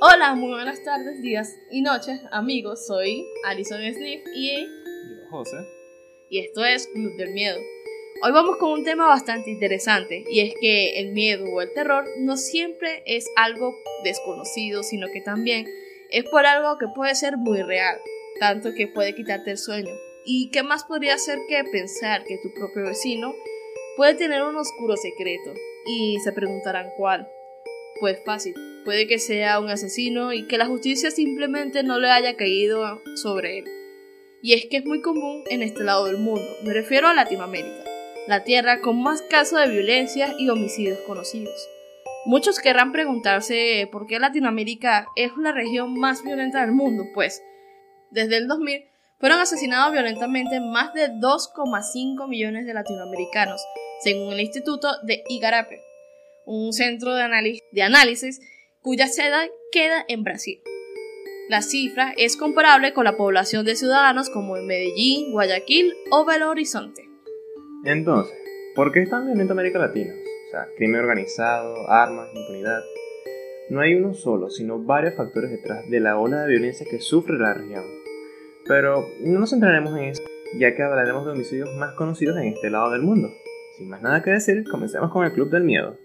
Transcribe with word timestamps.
Hola, 0.00 0.34
muy 0.34 0.50
buenas 0.52 0.82
tardes, 0.84 1.20
días 1.22 1.56
y 1.70 1.82
noches, 1.82 2.20
amigos. 2.30 2.86
Soy 2.86 3.26
Alison 3.44 3.80
Sniff 3.80 4.22
y 4.34 4.64
Yo, 4.64 5.30
José. 5.30 5.56
y 6.28 6.40
esto 6.40 6.64
es 6.64 6.86
Club 6.88 7.16
del 7.16 7.32
Miedo. 7.32 7.58
Hoy 8.22 8.32
vamos 8.32 8.56
con 8.58 8.72
un 8.72 8.84
tema 8.84 9.06
bastante 9.06 9.50
interesante 9.50 10.24
y 10.30 10.40
es 10.40 10.54
que 10.60 11.00
el 11.00 11.12
miedo 11.12 11.44
o 11.52 11.60
el 11.60 11.72
terror 11.74 12.04
no 12.18 12.36
siempre 12.36 13.02
es 13.06 13.26
algo 13.36 13.74
desconocido, 14.02 14.82
sino 14.82 15.08
que 15.12 15.20
también 15.20 15.66
es 16.10 16.24
por 16.24 16.46
algo 16.46 16.78
que 16.78 16.86
puede 16.94 17.14
ser 17.14 17.36
muy 17.36 17.62
real, 17.62 17.98
tanto 18.40 18.72
que 18.74 18.88
puede 18.88 19.14
quitarte 19.14 19.52
el 19.52 19.58
sueño. 19.58 19.92
¿Y 20.24 20.50
qué 20.50 20.62
más 20.62 20.84
podría 20.84 21.18
ser 21.18 21.38
que 21.48 21.62
pensar 21.64 22.24
que 22.24 22.38
tu 22.38 22.52
propio 22.54 22.84
vecino 22.84 23.34
puede 23.96 24.14
tener 24.14 24.42
un 24.42 24.56
oscuro 24.56 24.96
secreto? 24.96 25.52
Y 25.86 26.18
se 26.20 26.32
preguntarán 26.32 26.90
cuál. 26.96 27.28
Pues 28.00 28.18
fácil, 28.24 28.54
puede 28.84 29.06
que 29.06 29.18
sea 29.18 29.60
un 29.60 29.70
asesino 29.70 30.32
y 30.32 30.46
que 30.46 30.58
la 30.58 30.66
justicia 30.66 31.10
simplemente 31.10 31.82
no 31.82 31.98
le 31.98 32.10
haya 32.10 32.36
caído 32.36 33.00
sobre 33.16 33.58
él. 33.58 33.64
Y 34.42 34.52
es 34.52 34.66
que 34.66 34.76
es 34.76 34.84
muy 34.84 35.00
común 35.00 35.42
en 35.48 35.62
este 35.62 35.84
lado 35.84 36.06
del 36.06 36.18
mundo, 36.18 36.46
me 36.64 36.72
refiero 36.74 37.08
a 37.08 37.14
Latinoamérica, 37.14 37.84
la 38.28 38.44
tierra 38.44 38.80
con 38.80 39.02
más 39.02 39.22
casos 39.22 39.58
de 39.60 39.70
violencia 39.70 40.34
y 40.38 40.50
homicidios 40.50 40.98
conocidos. 41.00 41.68
Muchos 42.26 42.58
querrán 42.58 42.92
preguntarse 42.92 43.88
por 43.90 44.06
qué 44.06 44.18
Latinoamérica 44.18 45.08
es 45.16 45.32
la 45.36 45.52
región 45.52 45.98
más 45.98 46.22
violenta 46.22 46.60
del 46.60 46.72
mundo, 46.72 47.04
pues 47.14 47.42
desde 48.10 48.36
el 48.36 48.48
2000 48.48 48.84
fueron 49.18 49.40
asesinados 49.40 49.92
violentamente 49.92 50.60
más 50.60 50.92
de 50.92 51.08
2,5 51.08 52.28
millones 52.28 52.66
de 52.66 52.74
latinoamericanos, 52.74 53.62
según 54.02 54.32
el 54.34 54.40
Instituto 54.40 54.88
de 55.02 55.22
Igarape, 55.28 55.80
un 56.46 56.72
centro 56.72 57.14
de 57.14 57.22
análisis, 57.22 57.62
de 57.72 57.82
análisis 57.82 58.40
cuya 58.84 59.06
sede 59.06 59.50
queda 59.72 60.04
en 60.08 60.24
Brasil. 60.24 60.60
La 61.48 61.62
cifra 61.62 62.12
es 62.18 62.36
comparable 62.36 62.92
con 62.92 63.04
la 63.04 63.16
población 63.16 63.64
de 63.64 63.76
ciudadanos 63.76 64.28
como 64.28 64.58
en 64.58 64.66
Medellín, 64.66 65.32
Guayaquil 65.32 65.94
o 66.10 66.26
Belo 66.26 66.50
Horizonte. 66.50 67.08
Entonces, 67.86 68.36
¿por 68.74 68.92
qué 68.92 69.00
es 69.00 69.10
tan 69.10 69.26
América 69.50 69.78
Latina? 69.78 70.12
O 70.12 70.50
sea, 70.50 70.66
crimen 70.76 71.00
organizado, 71.00 71.88
armas, 71.88 72.28
impunidad. 72.34 72.82
No 73.70 73.80
hay 73.80 73.94
uno 73.94 74.12
solo, 74.12 74.50
sino 74.50 74.78
varios 74.78 75.16
factores 75.16 75.50
detrás 75.50 75.88
de 75.88 76.00
la 76.00 76.18
ola 76.18 76.42
de 76.42 76.50
violencia 76.50 76.86
que 76.88 77.00
sufre 77.00 77.38
la 77.38 77.54
región. 77.54 77.84
Pero 78.66 79.08
no 79.20 79.40
nos 79.40 79.48
centraremos 79.48 79.96
en 79.96 80.04
eso, 80.04 80.22
ya 80.58 80.76
que 80.76 80.82
hablaremos 80.82 81.24
de 81.24 81.32
homicidios 81.32 81.74
más 81.78 81.94
conocidos 81.94 82.36
en 82.36 82.48
este 82.48 82.68
lado 82.68 82.90
del 82.90 83.00
mundo. 83.00 83.30
Sin 83.78 83.88
más 83.88 84.02
nada 84.02 84.22
que 84.22 84.30
decir, 84.30 84.62
comencemos 84.70 85.10
con 85.10 85.24
el 85.24 85.32
Club 85.32 85.48
del 85.48 85.64
Miedo. 85.64 85.96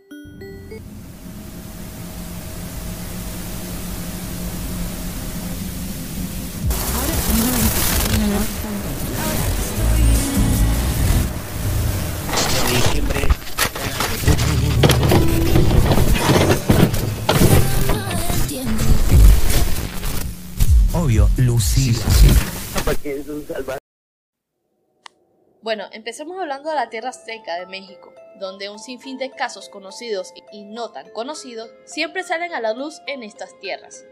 Bueno, 25.70 25.86
empecemos 25.92 26.42
hablando 26.42 26.72
de 26.72 26.75
la 26.75 26.89
Tierra 26.89 27.14
Seca 27.14 27.59
de 27.59 27.67
México, 27.67 28.12
donde 28.39 28.70
un 28.70 28.80
sinfín 28.80 29.20
de 29.20 29.30
casos 29.30 29.70
conocidos 29.70 30.34
y 30.52 30.66
no 30.66 30.89
tan 30.89 31.12
conocidos 31.12 31.70
siempre 31.86 32.23
salen 32.23 32.56
a 32.56 32.59
la 32.59 32.73
luz 32.73 33.03
en 33.06 33.22
estas 33.22 33.52
tierras. 33.59 34.03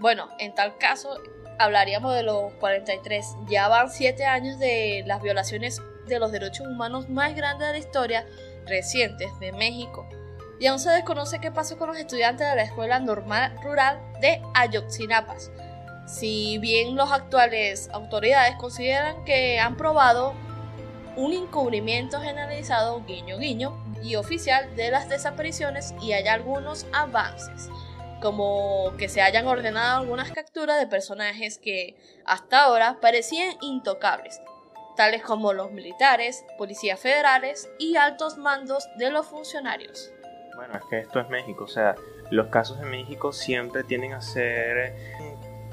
Bueno, 0.00 0.28
en 0.40 0.52
tal 0.52 0.78
caso, 0.78 1.16
hablaríamos 1.60 2.12
de 2.16 2.24
los 2.24 2.52
43. 2.54 3.24
Ya 3.48 3.68
van 3.68 3.88
7 3.88 4.24
años 4.24 4.58
de 4.58 5.04
las 5.06 5.22
violaciones 5.22 5.80
de 6.08 6.18
los 6.18 6.32
derechos 6.32 6.66
humanos 6.66 7.08
más 7.08 7.36
grandes 7.36 7.68
de 7.68 7.72
la 7.74 7.78
historia 7.78 8.26
recientes 8.66 9.30
de 9.38 9.52
México. 9.52 10.08
Y 10.58 10.66
aún 10.66 10.80
se 10.80 10.90
desconoce 10.90 11.38
qué 11.38 11.52
pasó 11.52 11.78
con 11.78 11.86
los 11.86 11.98
estudiantes 11.98 12.48
de 12.48 12.56
la 12.56 12.64
Escuela 12.64 12.98
Normal 12.98 13.56
Rural 13.62 14.00
de 14.20 14.42
Ayotzinapas. 14.54 15.52
Si 16.08 16.58
bien 16.58 16.96
las 16.96 17.12
actuales 17.12 17.88
autoridades 17.92 18.56
consideran 18.56 19.22
que 19.22 19.60
han 19.60 19.76
probado 19.76 20.34
un 21.20 21.34
encubrimiento 21.34 22.18
generalizado, 22.18 23.04
guiño 23.04 23.38
guiño, 23.38 23.76
y 24.02 24.16
oficial 24.16 24.74
de 24.74 24.90
las 24.90 25.10
desapariciones 25.10 25.94
y 26.00 26.12
hay 26.12 26.26
algunos 26.26 26.86
avances, 26.94 27.68
como 28.22 28.94
que 28.96 29.10
se 29.10 29.20
hayan 29.20 29.46
ordenado 29.46 30.00
algunas 30.00 30.32
capturas 30.32 30.80
de 30.80 30.86
personajes 30.86 31.58
que 31.58 31.94
hasta 32.24 32.62
ahora 32.64 32.98
parecían 33.02 33.54
intocables, 33.60 34.40
tales 34.96 35.22
como 35.22 35.52
los 35.52 35.70
militares, 35.72 36.42
policías 36.56 36.98
federales 36.98 37.68
y 37.78 37.96
altos 37.96 38.38
mandos 38.38 38.88
de 38.96 39.10
los 39.10 39.26
funcionarios. 39.26 40.10
Bueno, 40.56 40.74
es 40.74 40.84
que 40.88 41.00
esto 41.00 41.20
es 41.20 41.28
México, 41.28 41.64
o 41.64 41.68
sea, 41.68 41.96
los 42.30 42.46
casos 42.46 42.80
en 42.80 42.88
México 42.88 43.34
siempre 43.34 43.84
tienden 43.84 44.14
a 44.14 44.22
ser 44.22 44.94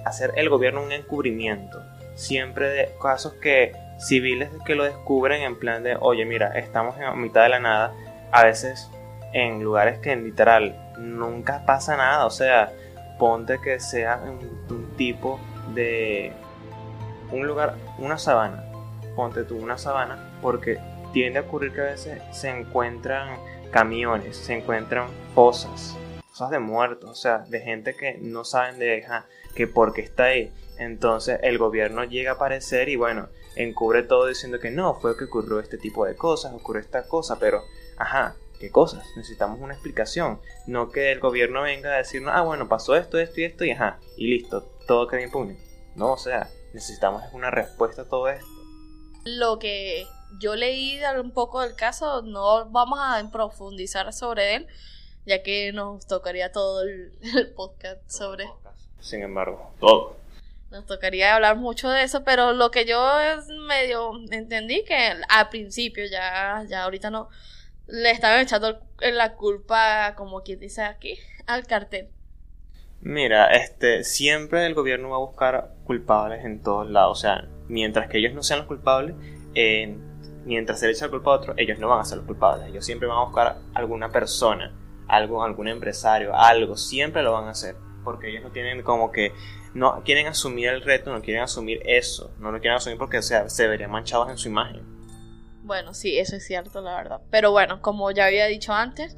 hacer 0.06 0.34
el 0.36 0.50
gobierno 0.50 0.84
un 0.84 0.92
encubrimiento, 0.92 1.82
siempre 2.16 2.68
de 2.68 2.92
casos 3.02 3.34
que 3.36 3.87
civiles 3.98 4.50
que 4.66 4.76
lo 4.76 4.84
descubren 4.84 5.42
en 5.42 5.58
plan 5.58 5.84
de, 5.84 5.98
oye, 6.00 6.26
mira, 6.26 6.58
estamos 6.58 6.96
en 7.00 7.22
mitad 7.22 7.44
de 7.44 7.50
la 7.50 7.60
nada, 7.60 7.94
a 8.32 8.44
veces 8.44 8.90
en 9.34 9.64
lugares 9.64 10.00
que 10.00 10.16
literal 10.16 10.94
nunca 10.98 11.66
pasa 11.66 11.98
nada, 11.98 12.26
o 12.26 12.30
sea, 12.30 12.72
ponte 13.20 13.60
que 13.60 13.80
sea 13.80 14.18
un, 14.24 14.40
un 14.70 14.96
tipo 14.96 15.40
de 15.74 16.34
un 17.32 17.46
lugar, 17.46 17.76
una 17.98 18.18
sabana, 18.18 18.64
ponte 19.16 19.44
tú 19.44 19.58
una 19.58 19.78
sabana, 19.78 20.32
porque 20.42 20.80
tiende 21.12 21.40
a 21.40 21.42
ocurrir 21.44 21.74
que 21.74 21.82
a 21.82 21.86
veces 21.86 22.22
se 22.32 22.50
encuentran 22.50 23.38
camiones, 23.72 24.38
se 24.38 24.58
encuentran 24.58 25.08
fosas, 25.34 25.98
fosas 26.30 26.52
de 26.52 26.60
muertos, 26.60 27.10
o 27.10 27.16
sea, 27.16 27.40
de 27.40 27.60
gente 27.60 27.96
que 27.96 28.18
no 28.22 28.46
saben 28.46 28.80
de 28.80 29.04
ajá, 29.04 29.26
que 29.56 29.68
por 29.68 29.94
qué 29.94 30.02
está 30.02 30.26
ahí. 30.26 30.54
Entonces 30.78 31.40
el 31.42 31.58
gobierno 31.58 32.04
llega 32.04 32.32
a 32.32 32.36
aparecer 32.36 32.90
y 32.90 32.96
bueno, 32.96 33.30
encubre 33.64 34.04
todo 34.04 34.28
diciendo 34.28 34.60
que 34.60 34.72
no, 34.72 34.96
fue 34.96 35.18
que 35.18 35.26
ocurrió 35.26 35.60
este 35.60 35.78
tipo 35.78 36.06
de 36.06 36.16
cosas, 36.16 36.54
ocurrió 36.54 36.82
esta 36.82 37.08
cosa, 37.08 37.40
pero, 37.40 37.64
ajá, 37.98 38.36
¿qué 38.60 38.72
cosas? 38.72 39.06
Necesitamos 39.16 39.60
una 39.60 39.74
explicación, 39.74 40.40
no 40.66 40.92
que 40.92 41.12
el 41.12 41.20
gobierno 41.20 41.64
venga 41.64 41.94
a 41.94 41.98
decirnos, 41.98 42.34
ah, 42.36 42.42
bueno, 42.42 42.68
pasó 42.68 42.96
esto, 42.96 43.20
esto 43.20 43.42
y 43.42 43.44
esto 43.44 43.66
y 43.66 43.72
ajá, 43.72 44.00
y 44.16 44.28
listo, 44.28 44.62
todo 44.88 45.08
queda 45.08 45.22
impune. 45.22 45.58
No, 45.96 46.14
o 46.14 46.18
sea, 46.18 46.50
necesitamos 46.74 47.24
una 47.34 47.50
respuesta 47.50 48.04
a 48.04 48.06
todo 48.06 48.28
esto. 48.30 48.48
Lo 49.26 49.60
que 49.60 50.06
yo 50.40 50.56
leí 50.56 51.00
un 51.20 51.32
poco 51.32 51.62
del 51.62 51.76
caso, 51.76 52.22
no 52.22 52.70
vamos 52.70 53.00
a 53.02 53.28
profundizar 53.32 54.14
sobre 54.14 54.56
él, 54.56 54.68
ya 55.26 55.44
que 55.44 55.72
nos 55.74 56.06
tocaría 56.06 56.52
todo 56.52 56.84
el, 56.84 57.14
el 57.36 57.52
podcast 57.52 58.08
sobre 58.10 58.46
Sin 59.00 59.22
embargo, 59.24 59.72
todo. 59.80 60.27
Nos 60.72 60.86
tocaría 60.86 61.36
hablar 61.36 61.56
mucho 61.56 61.90
de 61.90 62.04
eso, 62.04 62.24
pero 62.24 62.54
lo 62.54 62.72
que 62.72 62.86
yo 62.86 63.20
es 63.20 63.48
medio 63.68 64.12
entendí 64.32 64.84
que 64.84 65.14
al 65.30 65.50
principio, 65.50 66.04
ya, 66.06 66.64
ya 66.68 66.84
ahorita 66.84 67.10
no, 67.10 67.30
le 67.88 68.12
estaban 68.12 68.42
echando 68.42 68.80
la 69.00 69.34
culpa, 69.36 70.14
como 70.16 70.44
quien 70.44 70.60
dice 70.60 70.84
aquí, 70.84 71.18
al 71.46 71.66
cartel. 71.66 72.10
Mira, 73.02 73.48
este, 73.52 74.04
siempre 74.04 74.66
el 74.66 74.74
gobierno 74.74 75.10
va 75.10 75.18
a 75.18 75.20
buscar 75.20 75.74
culpables 75.86 76.44
en 76.44 76.62
todos 76.62 76.90
lados. 76.90 77.20
O 77.20 77.22
sea, 77.22 77.48
mientras 77.68 78.10
que 78.10 78.18
ellos 78.18 78.34
no 78.34 78.44
sean 78.44 78.60
los 78.60 78.68
culpables, 78.68 79.16
mientras 80.46 80.80
se 80.80 80.88
le 80.88 80.94
echa 80.94 81.06
la 81.06 81.12
culpa 81.12 81.32
a 81.32 81.36
otro, 81.36 81.54
ellos 81.58 81.80
no 81.80 81.88
van 81.88 82.00
a 82.00 82.06
ser 82.06 82.18
los 82.18 82.28
culpables. 82.28 82.68
Ellos 82.68 82.86
siempre 82.86 83.08
van 83.08 83.20
a 83.20 83.26
buscar 83.26 83.58
alguna 83.74 84.10
persona, 84.10 84.74
algo, 85.08 85.44
algún 85.44 85.68
empresario, 85.68 86.36
algo, 86.36 86.76
siempre 86.76 87.24
lo 87.24 87.34
van 87.34 87.46
a 87.46 87.52
hacer. 87.52 87.76
Porque 88.04 88.30
ellos 88.30 88.44
no 88.44 88.52
tienen 88.52 88.82
como 88.82 89.12
que, 89.12 89.32
no 89.78 90.02
quieren 90.04 90.26
asumir 90.26 90.70
el 90.70 90.82
reto, 90.82 91.14
no 91.14 91.22
quieren 91.22 91.44
asumir 91.44 91.82
eso, 91.86 92.34
no 92.40 92.52
lo 92.52 92.60
quieren 92.60 92.78
asumir 92.78 92.98
porque 92.98 93.22
sea, 93.22 93.48
se 93.48 93.68
verían 93.68 93.92
manchados 93.92 94.28
en 94.30 94.38
su 94.38 94.48
imagen. 94.48 94.82
Bueno, 95.64 95.94
sí, 95.94 96.18
eso 96.18 96.36
es 96.36 96.46
cierto, 96.46 96.82
la 96.82 96.96
verdad. 96.96 97.22
Pero 97.30 97.52
bueno, 97.52 97.80
como 97.82 98.10
ya 98.10 98.26
había 98.26 98.48
dicho 98.48 98.74
antes, 98.74 99.16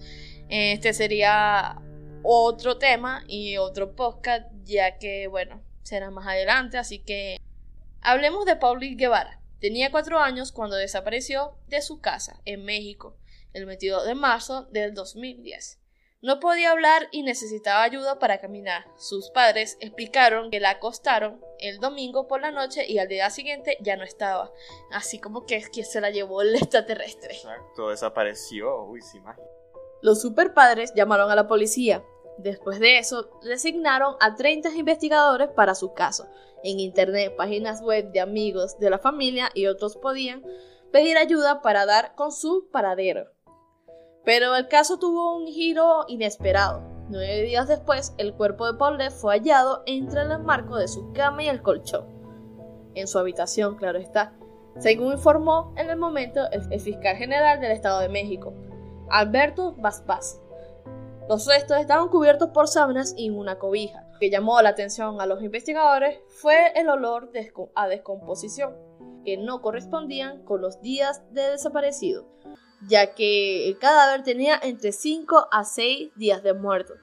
este 0.50 0.94
sería 0.94 1.78
otro 2.24 2.78
tema 2.78 3.24
y 3.28 3.56
otro 3.56 3.96
podcast, 3.96 4.48
ya 4.66 4.98
que, 4.98 5.28
bueno, 5.28 5.62
será 5.84 6.12
más 6.12 6.28
adelante, 6.28 6.78
así 6.78 7.00
que 7.00 7.38
hablemos 8.02 8.46
de 8.46 8.58
Pauli 8.58 8.96
Guevara. 8.96 9.40
Tenía 9.62 9.92
cuatro 9.92 10.20
años 10.20 10.52
cuando 10.52 10.76
desapareció 10.76 11.58
de 11.68 11.82
su 11.82 12.02
casa 12.02 12.42
en 12.44 12.66
México, 12.66 13.16
el 13.54 13.66
22 13.66 14.06
de 14.06 14.16
marzo 14.16 14.64
del 14.72 14.94
2010. 14.94 15.79
No 16.22 16.40
podía 16.40 16.72
hablar 16.72 17.08
y 17.12 17.24
necesitaba 17.24 17.84
ayuda 17.84 18.20
para 18.20 18.40
caminar. 18.40 18.86
Sus 18.98 19.30
padres 19.30 19.78
explicaron 19.80 20.52
que 20.52 20.60
la 20.60 20.72
acostaron 20.72 21.42
el 21.60 21.80
domingo 21.80 22.28
por 22.28 22.42
la 22.42 22.52
noche 22.52 22.86
y 22.88 23.00
al 23.00 23.08
día 23.08 23.30
siguiente 23.30 23.78
ya 23.82 23.96
no 23.96 24.04
estaba. 24.04 24.52
Así 24.92 25.20
como 25.20 25.46
que 25.46 25.56
es 25.56 25.70
que 25.70 25.84
se 25.84 26.02
la 26.02 26.10
llevó 26.10 26.42
el 26.42 26.56
extraterrestre. 26.56 27.36
Exacto, 27.36 27.90
desapareció. 27.90 28.84
Uy, 28.86 29.02
sí, 29.02 29.20
magia. 29.22 29.44
Los 30.02 30.22
superpadres 30.22 30.94
llamaron 30.96 31.32
a 31.32 31.36
la 31.36 31.48
policía 31.48 32.04
Después 32.40 32.80
de 32.80 33.00
eso, 33.00 33.30
designaron 33.44 34.16
a 34.22 34.38
30 34.38 34.70
investigadores 34.70 35.50
para 35.50 35.76
su 35.76 35.94
caso. 35.94 36.26
En 36.64 36.80
internet, 36.80 37.36
páginas 37.36 37.82
web 37.82 38.14
de 38.14 38.22
amigos 38.22 38.80
de 38.80 38.90
la 38.90 38.98
familia 38.98 39.50
y 39.54 39.68
otros 39.68 39.98
podían 39.98 40.46
pedir 40.90 41.18
ayuda 41.18 41.62
para 41.62 41.86
dar 41.86 42.16
con 42.16 42.32
su 42.32 42.70
paradero. 42.72 43.26
Pero 44.30 44.56
el 44.56 44.68
caso 44.68 45.00
tuvo 45.00 45.36
un 45.36 45.48
giro 45.48 46.06
inesperado. 46.08 46.84
Nueve 47.10 47.42
días 47.42 47.68
después, 47.68 48.14
el 48.20 48.36
cuerpo 48.36 48.68
de 48.68 48.78
Paulette 48.78 49.12
fue 49.12 49.34
hallado 49.34 49.82
entre 49.88 50.22
el 50.22 50.38
marco 50.38 50.78
de 50.78 50.88
su 50.88 51.12
cama 51.14 51.42
y 51.42 51.48
el 51.48 51.64
colchón. 51.64 52.06
En 52.94 53.08
su 53.08 53.18
habitación, 53.18 53.76
claro 53.76 53.98
está, 53.98 54.36
según 54.78 55.14
informó 55.14 55.74
en 55.78 55.90
el 55.90 55.98
momento 55.98 56.42
el, 56.52 56.80
fiscal 56.80 57.16
general 57.16 57.60
del 57.60 57.72
Estado 57.72 58.02
de 58.02 58.10
México, 58.10 58.54
Alberto 59.10 59.74
Vaz 59.80 60.04
Los 61.28 61.48
restos 61.48 61.80
estaban 61.80 62.10
cubiertos 62.10 62.50
por 62.50 62.68
sábanas 62.68 63.16
y 63.18 63.32
una 63.32 63.58
cobija. 63.58 64.06
Lo 64.14 64.20
que 64.20 64.30
llamó 64.30 64.62
la 64.62 64.70
atención 64.70 65.20
a 65.22 65.26
los 65.26 65.42
investigadores 65.42 66.20
fue 66.28 66.72
el 66.76 66.88
olor 66.90 67.32
a 67.74 67.88
descomposición, 67.88 68.76
que 69.26 69.38
no 69.38 69.64
correspondían 69.64 70.44
con 70.44 70.62
los 70.62 70.84
días 70.84 71.24
de 71.34 71.50
desaparecido 71.50 72.28
ya 72.88 73.14
que 73.14 73.68
el 73.68 73.78
cadáver 73.78 74.24
tenía 74.24 74.60
entre 74.62 74.92
5 74.92 75.48
a 75.52 75.64
6 75.64 76.12
días 76.16 76.44
de 76.44 76.54
muerto. 76.54 76.94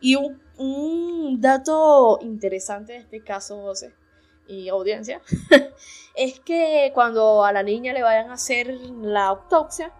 Y 0.00 0.16
un, 0.16 1.40
dato 1.40 2.18
interesante 2.20 2.92
de 2.92 2.98
este 2.98 3.22
caso, 3.22 3.60
José 3.62 3.92
y 4.46 4.68
audiencia, 4.68 5.22
es 6.14 6.38
que 6.40 6.90
cuando 6.94 7.44
a 7.44 7.52
la 7.52 7.62
niña 7.62 7.94
le 7.94 8.02
vayan 8.02 8.30
a 8.30 8.34
hacer 8.34 8.68
la 8.68 9.26
autopsia, 9.26 9.92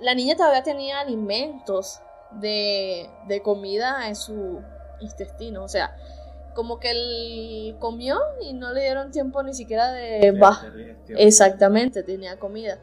la 0.00 0.14
niña 0.14 0.36
todavía 0.36 0.62
tenía 0.62 1.00
alimentos 1.00 2.00
de, 2.30 3.10
de 3.26 3.42
comida 3.42 4.06
en 4.06 4.14
su 4.14 4.62
intestino, 5.00 5.64
o 5.64 5.68
sea, 5.68 5.96
como 6.54 6.78
que 6.78 6.90
él 6.92 7.76
comió 7.80 8.20
y 8.40 8.52
no 8.52 8.72
le 8.72 8.82
dieron 8.82 9.10
tiempo 9.10 9.42
ni 9.42 9.54
siquiera 9.54 9.90
de... 9.92 10.20
Exactamente, 11.08 12.04
tenía 12.04 12.38
comida 12.38 12.78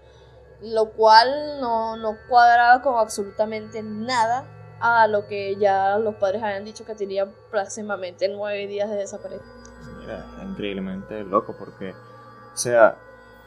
lo 0.61 0.91
cual 0.91 1.59
no, 1.59 1.97
no 1.97 2.17
cuadraba 2.27 2.81
con 2.81 2.97
absolutamente 2.97 3.83
nada 3.83 4.45
a 4.79 5.07
lo 5.07 5.27
que 5.27 5.55
ya 5.55 5.97
los 5.97 6.15
padres 6.15 6.43
habían 6.43 6.63
dicho 6.63 6.85
que 6.85 6.95
tenía 6.95 7.27
próximamente 7.49 8.27
nueve 8.29 8.67
días 8.67 8.89
de 8.89 8.95
desaparecer. 8.95 9.45
Mira, 9.99 10.25
es 10.37 10.43
increíblemente 10.43 11.23
loco 11.23 11.55
porque, 11.57 11.91
o 11.91 12.57
sea, 12.57 12.95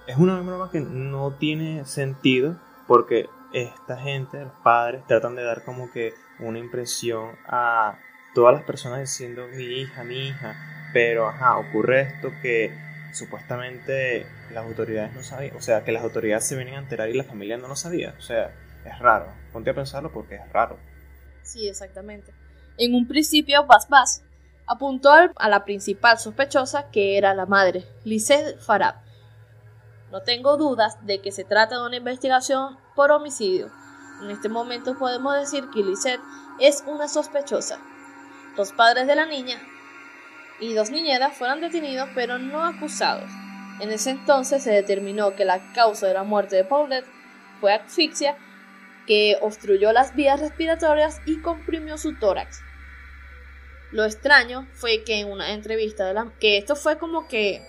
es 0.07 0.17
una 0.17 0.41
broma 0.41 0.71
que 0.71 0.81
no 0.81 1.33
tiene 1.33 1.85
sentido 1.85 2.57
porque 2.87 3.29
esta 3.53 3.97
gente, 3.97 4.45
los 4.45 4.53
padres, 4.63 5.05
tratan 5.07 5.37
de 5.37 5.45
dar 5.45 5.65
como 5.65 5.91
que 5.91 6.15
una 6.39 6.59
impresión 6.59 7.37
a 7.47 7.99
todas 8.35 8.55
las 8.55 8.65
personas 8.65 9.01
diciendo 9.01 9.47
mi 9.49 9.65
hija, 9.65 10.05
mi 10.05 10.29
hija, 10.29 10.57
pero 10.93 11.29
ajá, 11.29 11.59
ocurre 11.59 12.03
esto 12.03 12.31
que 12.43 12.73
supuestamente 13.13 14.27
las 14.53 14.65
autoridades 14.65 15.13
no 15.15 15.23
sabían, 15.23 15.57
o 15.57 15.61
sea, 15.61 15.85
que 15.85 15.93
las 15.93 16.03
autoridades 16.03 16.47
se 16.47 16.57
venían 16.57 16.77
a 16.77 16.81
enterar 16.81 17.09
y 17.09 17.15
la 17.15 17.25
familia 17.25 17.57
no 17.57 17.69
lo 17.69 17.77
sabía, 17.77 18.15
o 18.19 18.23
sea, 18.23 18.55
es 18.85 18.99
raro, 18.99 19.27
ponte 19.53 19.71
a 19.71 19.75
pensarlo 19.75 20.13
porque 20.13 20.37
es 20.37 20.53
raro. 20.53 20.79
Sí, 21.43 21.69
exactamente. 21.69 22.33
En 22.79 22.95
un 22.95 23.07
principio, 23.07 23.67
Bas 23.67 23.89
Bas 23.89 24.23
apuntó 24.67 25.11
a 25.11 25.49
la 25.49 25.65
principal 25.65 26.19
sospechosa, 26.19 26.91
que 26.91 27.19
era 27.19 27.35
la 27.35 27.47
madre, 27.47 27.85
Lisette 28.05 28.59
Farab. 28.61 28.97
No 30.11 30.23
tengo 30.23 30.57
dudas 30.57 31.05
de 31.05 31.21
que 31.21 31.33
se 31.33 31.45
trata 31.45 31.77
de 31.77 31.87
una 31.87 31.97
investigación 31.97 32.79
por 32.95 33.11
homicidio. 33.11 33.71
En 34.23 34.31
este 34.31 34.49
momento 34.49 34.99
podemos 34.99 35.35
decir 35.35 35.65
que 35.73 35.83
Lisette 35.83 36.21
es 36.61 36.85
una 36.87 37.09
sospechosa. 37.09 37.79
Los 38.57 38.73
padres 38.73 39.07
de 39.07 39.17
la 39.17 39.27
niña 39.27 39.61
y 40.61 40.75
dos 40.75 40.91
niñeras 40.91 41.37
fueron 41.37 41.61
detenidos 41.61 42.09
pero 42.15 42.39
no 42.39 42.65
acusados. 42.65 43.31
En 43.81 43.91
ese 43.91 44.11
entonces 44.11 44.63
se 44.63 44.73
determinó 44.73 45.35
que 45.35 45.45
la 45.45 45.73
causa 45.73 46.07
de 46.07 46.15
la 46.15 46.23
muerte 46.23 46.57
de 46.57 46.65
Paulette 46.65 47.07
fue 47.61 47.73
asfixia 47.73 48.37
que 49.07 49.39
obstruyó 49.41 49.93
las 49.93 50.15
vías 50.15 50.39
respiratorias 50.39 51.21
y 51.27 51.41
comprimió 51.41 51.97
su 51.97 52.19
tórax. 52.19 52.61
Lo 53.91 54.05
extraño 54.05 54.69
fue 54.75 55.03
que 55.03 55.19
en 55.19 55.31
una 55.31 55.53
entrevista 55.53 56.07
de 56.07 56.15
la 56.15 56.33
que 56.39 56.59
esto 56.59 56.77
fue 56.77 56.99
como 56.99 57.27
que 57.27 57.63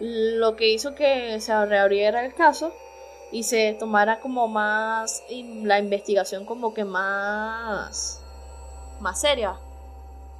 lo 0.00 0.56
que 0.56 0.68
hizo 0.68 0.94
que 0.94 1.40
se 1.40 1.66
reabriera 1.66 2.26
el 2.26 2.34
caso 2.34 2.74
y 3.32 3.44
se 3.44 3.74
tomara 3.78 4.20
como 4.20 4.48
más 4.48 5.22
la 5.30 5.78
investigación 5.78 6.44
como 6.44 6.74
que 6.74 6.84
más 6.84 8.22
más 9.00 9.20
seria. 9.20 9.56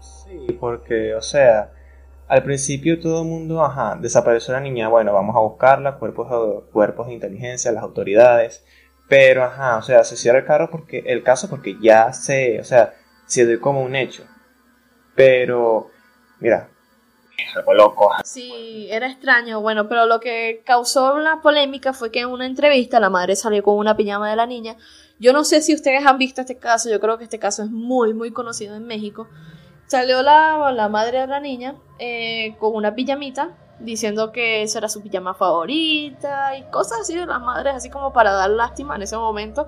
Sí, 0.00 0.52
porque 0.60 1.14
o 1.14 1.22
sea, 1.22 1.72
al 2.28 2.42
principio 2.42 3.00
todo 3.00 3.22
el 3.22 3.28
mundo, 3.28 3.64
ajá, 3.64 3.96
desapareció 4.00 4.54
la 4.54 4.60
niña, 4.60 4.88
bueno, 4.88 5.12
vamos 5.12 5.36
a 5.36 5.40
buscarla, 5.40 5.98
cuerpos, 5.98 6.64
cuerpos 6.72 7.06
de 7.06 7.14
inteligencia, 7.14 7.72
las 7.72 7.82
autoridades, 7.82 8.64
pero 9.08 9.44
ajá, 9.44 9.76
o 9.76 9.82
sea, 9.82 10.02
se 10.04 10.16
cierra 10.16 10.38
el 10.38 10.44
carro 10.44 10.70
porque, 10.70 11.04
el 11.06 11.22
caso 11.22 11.48
porque 11.48 11.76
ya 11.80 12.12
se, 12.12 12.60
o 12.60 12.64
sea, 12.64 12.94
se 13.26 13.46
dio 13.46 13.60
como 13.60 13.82
un 13.82 13.94
hecho. 13.94 14.24
Pero, 15.14 15.90
mira, 16.40 16.68
algo 17.54 17.74
loco. 17.74 18.10
Sí, 18.24 18.88
era 18.90 19.06
extraño, 19.06 19.60
bueno, 19.60 19.88
pero 19.88 20.06
lo 20.06 20.20
que 20.20 20.62
causó 20.64 21.18
la 21.18 21.40
polémica 21.40 21.92
fue 21.92 22.10
que 22.10 22.20
en 22.20 22.28
una 22.28 22.46
entrevista 22.46 23.00
la 23.00 23.10
madre 23.10 23.36
salió 23.36 23.62
con 23.62 23.76
una 23.78 23.96
pijama 23.96 24.28
de 24.28 24.36
la 24.36 24.46
niña. 24.46 24.76
Yo 25.18 25.32
no 25.32 25.44
sé 25.44 25.62
si 25.62 25.74
ustedes 25.74 26.04
han 26.04 26.18
visto 26.18 26.40
este 26.40 26.58
caso, 26.58 26.90
yo 26.90 27.00
creo 27.00 27.18
que 27.18 27.24
este 27.24 27.38
caso 27.38 27.62
es 27.62 27.70
muy, 27.70 28.12
muy 28.14 28.32
conocido 28.32 28.74
en 28.76 28.86
México. 28.86 29.28
Salió 29.86 30.22
la, 30.22 30.72
la 30.72 30.88
madre 30.88 31.20
de 31.20 31.26
la 31.26 31.40
niña 31.40 31.76
eh, 31.98 32.56
con 32.58 32.74
una 32.74 32.94
pijamita 32.94 33.50
diciendo 33.78 34.32
que 34.32 34.62
esa 34.62 34.78
era 34.78 34.88
su 34.88 35.02
pijama 35.02 35.34
favorita 35.34 36.56
y 36.56 36.62
cosas 36.70 37.00
así 37.02 37.14
de 37.14 37.26
las 37.26 37.40
madres, 37.40 37.74
así 37.74 37.90
como 37.90 38.12
para 38.12 38.32
dar 38.32 38.50
lástima 38.50 38.96
en 38.96 39.02
ese 39.02 39.16
momento. 39.16 39.66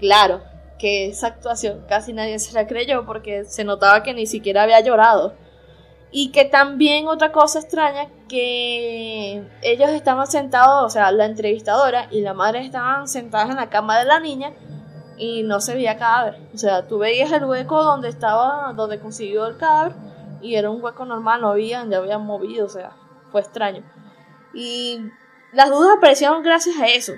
Claro, 0.00 0.40
que 0.78 1.06
esa 1.06 1.28
actuación 1.28 1.84
casi 1.88 2.12
nadie 2.12 2.38
se 2.38 2.54
la 2.54 2.66
creyó 2.66 3.04
porque 3.06 3.44
se 3.44 3.64
notaba 3.64 4.02
que 4.02 4.14
ni 4.14 4.26
siquiera 4.26 4.64
había 4.64 4.80
llorado. 4.80 5.34
Y 6.10 6.30
que 6.30 6.44
también 6.44 7.06
otra 7.06 7.32
cosa 7.32 7.60
extraña, 7.60 8.08
que 8.28 9.42
ellos 9.62 9.90
estaban 9.90 10.26
sentados, 10.26 10.84
o 10.84 10.90
sea, 10.90 11.10
la 11.10 11.24
entrevistadora 11.24 12.08
y 12.10 12.20
la 12.20 12.34
madre 12.34 12.66
estaban 12.66 13.08
sentadas 13.08 13.48
en 13.48 13.56
la 13.56 13.70
cama 13.70 13.98
de 13.98 14.04
la 14.04 14.20
niña 14.20 14.52
y 15.16 15.42
no 15.42 15.60
se 15.60 15.74
veía 15.74 15.98
cadáver. 15.98 16.38
O 16.54 16.58
sea, 16.58 16.86
tú 16.86 16.98
veías 16.98 17.30
el 17.32 17.44
hueco 17.44 17.82
donde 17.82 18.08
estaba, 18.08 18.72
donde 18.74 18.98
consiguió 18.98 19.46
el 19.46 19.56
cadáver 19.56 19.94
y 20.40 20.56
era 20.56 20.70
un 20.70 20.82
hueco 20.82 21.04
normal, 21.04 21.40
no 21.40 21.50
habían, 21.50 21.90
ya 21.90 21.98
habían 21.98 22.26
movido, 22.26 22.66
o 22.66 22.68
sea, 22.68 22.92
fue 23.30 23.40
extraño. 23.40 23.82
Y 24.52 25.00
las 25.52 25.70
dudas 25.70 25.96
aparecieron 25.96 26.42
gracias 26.42 26.76
a 26.78 26.86
eso. 26.86 27.12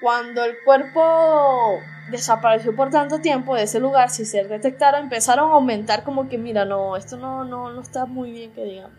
Cuando 0.00 0.44
el 0.44 0.54
cuerpo 0.64 1.80
desapareció 2.10 2.76
por 2.76 2.90
tanto 2.90 3.20
tiempo 3.20 3.54
de 3.54 3.64
ese 3.64 3.80
lugar, 3.80 4.10
si 4.10 4.24
se 4.24 4.44
detectara, 4.44 5.00
empezaron 5.00 5.50
a 5.50 5.54
aumentar 5.54 6.04
como 6.04 6.28
que, 6.28 6.38
mira, 6.38 6.64
no, 6.64 6.96
esto 6.96 7.16
no, 7.16 7.44
no, 7.44 7.70
no 7.70 7.80
está 7.80 8.06
muy 8.06 8.30
bien 8.30 8.52
que 8.52 8.64
digamos. 8.64 8.96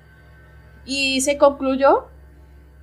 Y 0.84 1.22
se 1.22 1.38
concluyó 1.38 2.08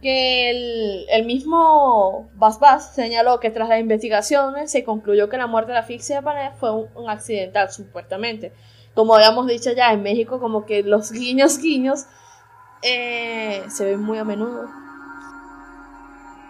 que 0.02 1.06
el, 1.09 1.25
mismo 1.25 2.30
Bas 2.35 2.59
Bas 2.59 2.94
señaló 2.94 3.38
que 3.38 3.50
tras 3.50 3.68
las 3.68 3.78
investigaciones 3.78 4.71
se 4.71 4.82
concluyó 4.82 5.28
que 5.28 5.38
la 5.38 5.47
muerte 5.47 5.71
de 5.71 5.75
la 5.75 5.80
asfixia 5.80 6.21
de 6.21 6.50
fue 6.59 6.73
un, 6.73 7.09
accidental, 7.09 7.71
supuestamente. 7.71 8.52
Como 8.94 9.14
habíamos 9.14 9.47
dicho 9.47 9.71
ya, 9.73 9.92
en 9.92 10.02
México 10.02 10.40
como 10.40 10.66
que 10.66 10.82
los 10.82 11.12
guiños 11.12 11.59
guiños 11.59 12.06
eh, 12.82 13.62
se 13.68 13.85
ven 13.85 14.02
muy 14.02 14.18
a 14.18 14.25
menudo. 14.25 14.68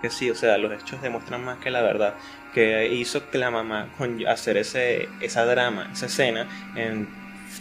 Que 0.01 0.09
sí, 0.09 0.31
o 0.31 0.35
sea, 0.35 0.57
los 0.57 0.73
hechos 0.73 1.03
demuestran 1.03 1.45
más 1.45 1.59
que 1.59 1.71
la 1.71 1.83
verdad, 1.83 2.15
que 2.55 2.89
hizo 2.89 3.31
que 3.31 3.39
la 3.39 3.51
mamá 3.51 3.91
hacer 4.27 4.57
ese, 4.57 5.09
esa 5.21 5.45
drama, 5.45 5.91
esa 5.93 6.07
escena, 6.07 6.49
en 6.75 7.07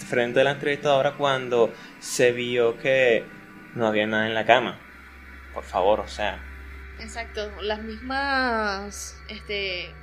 frente 0.07 0.39
de 0.39 0.45
la 0.45 0.51
entrevistadora 0.51 1.15
cuando 1.17 1.69
se 1.99 2.31
vio 2.31 2.77
que 2.77 3.25
no 3.75 3.85
había 3.85 4.07
nada 4.07 4.25
en 4.25 4.33
la 4.33 4.45
cama 4.45 4.79
por 5.53 5.63
favor, 5.63 5.99
o 5.99 6.07
sea. 6.07 6.43
Exacto, 6.99 7.49
las 7.61 7.81
mismas 7.81 9.17
este 9.27 9.93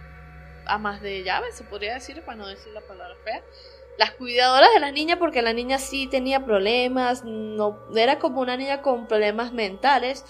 amas 0.66 1.00
de 1.00 1.22
llave, 1.22 1.52
se 1.52 1.64
podría 1.64 1.94
decir, 1.94 2.22
para 2.22 2.36
no 2.36 2.46
decir 2.46 2.72
la 2.72 2.82
palabra 2.82 3.14
fea. 3.24 3.42
Las 3.98 4.12
cuidadoras 4.12 4.68
de 4.74 4.80
la 4.80 4.92
niña, 4.92 5.18
porque 5.18 5.42
la 5.42 5.52
niña 5.52 5.78
sí 5.78 6.06
tenía 6.06 6.44
problemas, 6.44 7.24
no 7.24 7.78
era 7.96 8.18
como 8.18 8.40
una 8.40 8.56
niña 8.56 8.82
con 8.82 9.08
problemas 9.08 9.52
mentales 9.52 10.24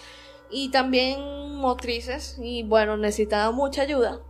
y 0.51 0.71
también 0.71 1.55
motrices, 1.57 2.39
y 2.41 2.63
bueno, 2.63 2.97
necesitaba 2.97 3.51
mucha 3.51 3.83
ayuda. 3.83 4.21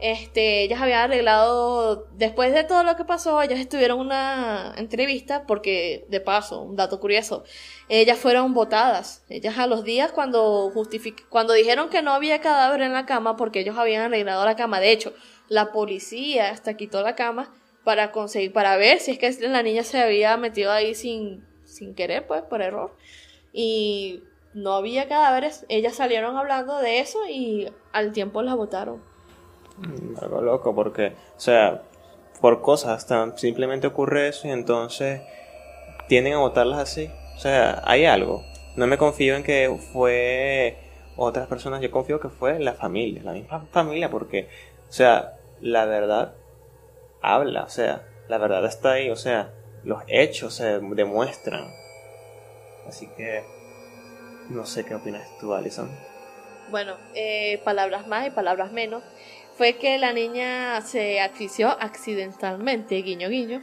Este, 0.00 0.64
ellas 0.64 0.82
habían 0.82 1.02
arreglado, 1.02 2.08
después 2.14 2.52
de 2.52 2.64
todo 2.64 2.82
lo 2.82 2.96
que 2.96 3.04
pasó, 3.04 3.40
ellas 3.40 3.60
estuvieron 3.60 4.00
una 4.00 4.74
entrevista, 4.76 5.46
porque 5.46 6.04
de 6.08 6.20
paso, 6.20 6.62
un 6.62 6.74
dato 6.74 6.98
curioso, 6.98 7.44
ellas 7.88 8.18
fueron 8.18 8.54
votadas. 8.54 9.22
Ellas 9.28 9.58
a 9.58 9.66
los 9.66 9.84
días 9.84 10.12
cuando 10.12 10.72
cuando 11.28 11.52
dijeron 11.52 11.88
que 11.90 12.02
no 12.02 12.12
había 12.12 12.40
cadáver 12.40 12.82
en 12.82 12.92
la 12.92 13.06
cama, 13.06 13.36
porque 13.36 13.60
ellos 13.60 13.76
habían 13.76 14.02
arreglado 14.02 14.44
la 14.44 14.56
cama, 14.56 14.80
de 14.80 14.92
hecho, 14.92 15.12
la 15.48 15.72
policía 15.72 16.50
hasta 16.50 16.76
quitó 16.76 17.02
la 17.02 17.14
cama, 17.14 17.50
para 17.84 18.12
conseguir, 18.12 18.52
para 18.52 18.76
ver 18.76 18.98
si 18.98 19.12
es 19.12 19.18
que 19.18 19.48
la 19.48 19.62
niña 19.62 19.84
se 19.84 20.00
había 20.00 20.36
metido 20.36 20.72
ahí 20.72 20.94
sin, 20.94 21.44
sin 21.64 21.94
querer, 21.94 22.26
pues, 22.26 22.42
por 22.42 22.62
error. 22.62 22.94
Y 23.52 24.22
no 24.54 24.72
había 24.72 25.06
cadáveres. 25.06 25.66
Ellas 25.68 25.94
salieron 25.94 26.36
hablando 26.36 26.78
de 26.78 27.00
eso 27.00 27.18
y 27.28 27.68
al 27.92 28.12
tiempo 28.12 28.42
la 28.42 28.54
votaron. 28.54 29.02
Mm, 29.76 30.16
algo 30.22 30.40
loco, 30.40 30.74
porque, 30.74 31.08
o 31.36 31.40
sea, 31.40 31.82
por 32.40 32.62
cosas 32.62 33.06
tan 33.06 33.36
simplemente 33.36 33.86
ocurre 33.86 34.28
eso 34.28 34.48
y 34.48 34.50
entonces 34.50 35.20
tienden 36.08 36.34
a 36.34 36.38
votarlas 36.38 36.78
así. 36.78 37.10
O 37.34 37.38
sea, 37.38 37.82
hay 37.84 38.04
algo. 38.04 38.44
No 38.76 38.86
me 38.86 38.98
confío 38.98 39.36
en 39.36 39.42
que 39.42 39.74
fue 39.92 40.76
otras 41.16 41.46
personas, 41.46 41.80
yo 41.80 41.90
confío 41.90 42.20
que 42.20 42.28
fue 42.28 42.58
la 42.58 42.74
familia, 42.74 43.22
la 43.22 43.32
misma 43.32 43.66
familia, 43.70 44.10
porque, 44.10 44.48
o 44.88 44.92
sea, 44.92 45.34
la 45.60 45.84
verdad 45.84 46.34
habla, 47.22 47.64
o 47.64 47.68
sea, 47.68 48.02
la 48.28 48.38
verdad 48.38 48.64
está 48.64 48.92
ahí, 48.92 49.10
o 49.10 49.16
sea, 49.16 49.52
los 49.84 50.02
hechos 50.08 50.54
se 50.54 50.80
demuestran. 50.80 51.70
Así 52.86 53.08
que 53.16 53.44
no 54.50 54.66
sé 54.66 54.84
qué 54.84 54.94
opinas 54.94 55.26
tú, 55.38 55.54
Alison. 55.54 55.90
Bueno, 56.70 56.96
eh, 57.14 57.60
palabras 57.64 58.06
más 58.06 58.26
y 58.26 58.30
palabras 58.30 58.72
menos. 58.72 59.02
Fue 59.56 59.74
que 59.74 59.98
la 59.98 60.12
niña 60.12 60.80
se 60.80 61.20
asfixió 61.20 61.70
accidentalmente, 61.80 62.96
guiño 62.96 63.28
guiño, 63.28 63.62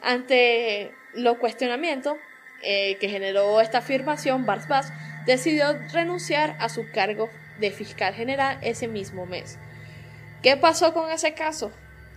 ante 0.00 0.92
los 1.14 1.38
cuestionamientos 1.38 2.14
eh, 2.62 2.96
que 2.98 3.08
generó 3.08 3.60
esta 3.60 3.78
afirmación, 3.78 4.46
Bart 4.46 4.68
Bass 4.68 4.92
decidió 5.26 5.78
renunciar 5.92 6.56
a 6.60 6.68
su 6.68 6.90
cargo 6.92 7.28
de 7.58 7.70
fiscal 7.70 8.14
general 8.14 8.58
ese 8.62 8.88
mismo 8.88 9.26
mes. 9.26 9.58
¿Qué 10.42 10.56
pasó 10.56 10.92
con 10.92 11.10
ese 11.10 11.34
caso? 11.34 11.70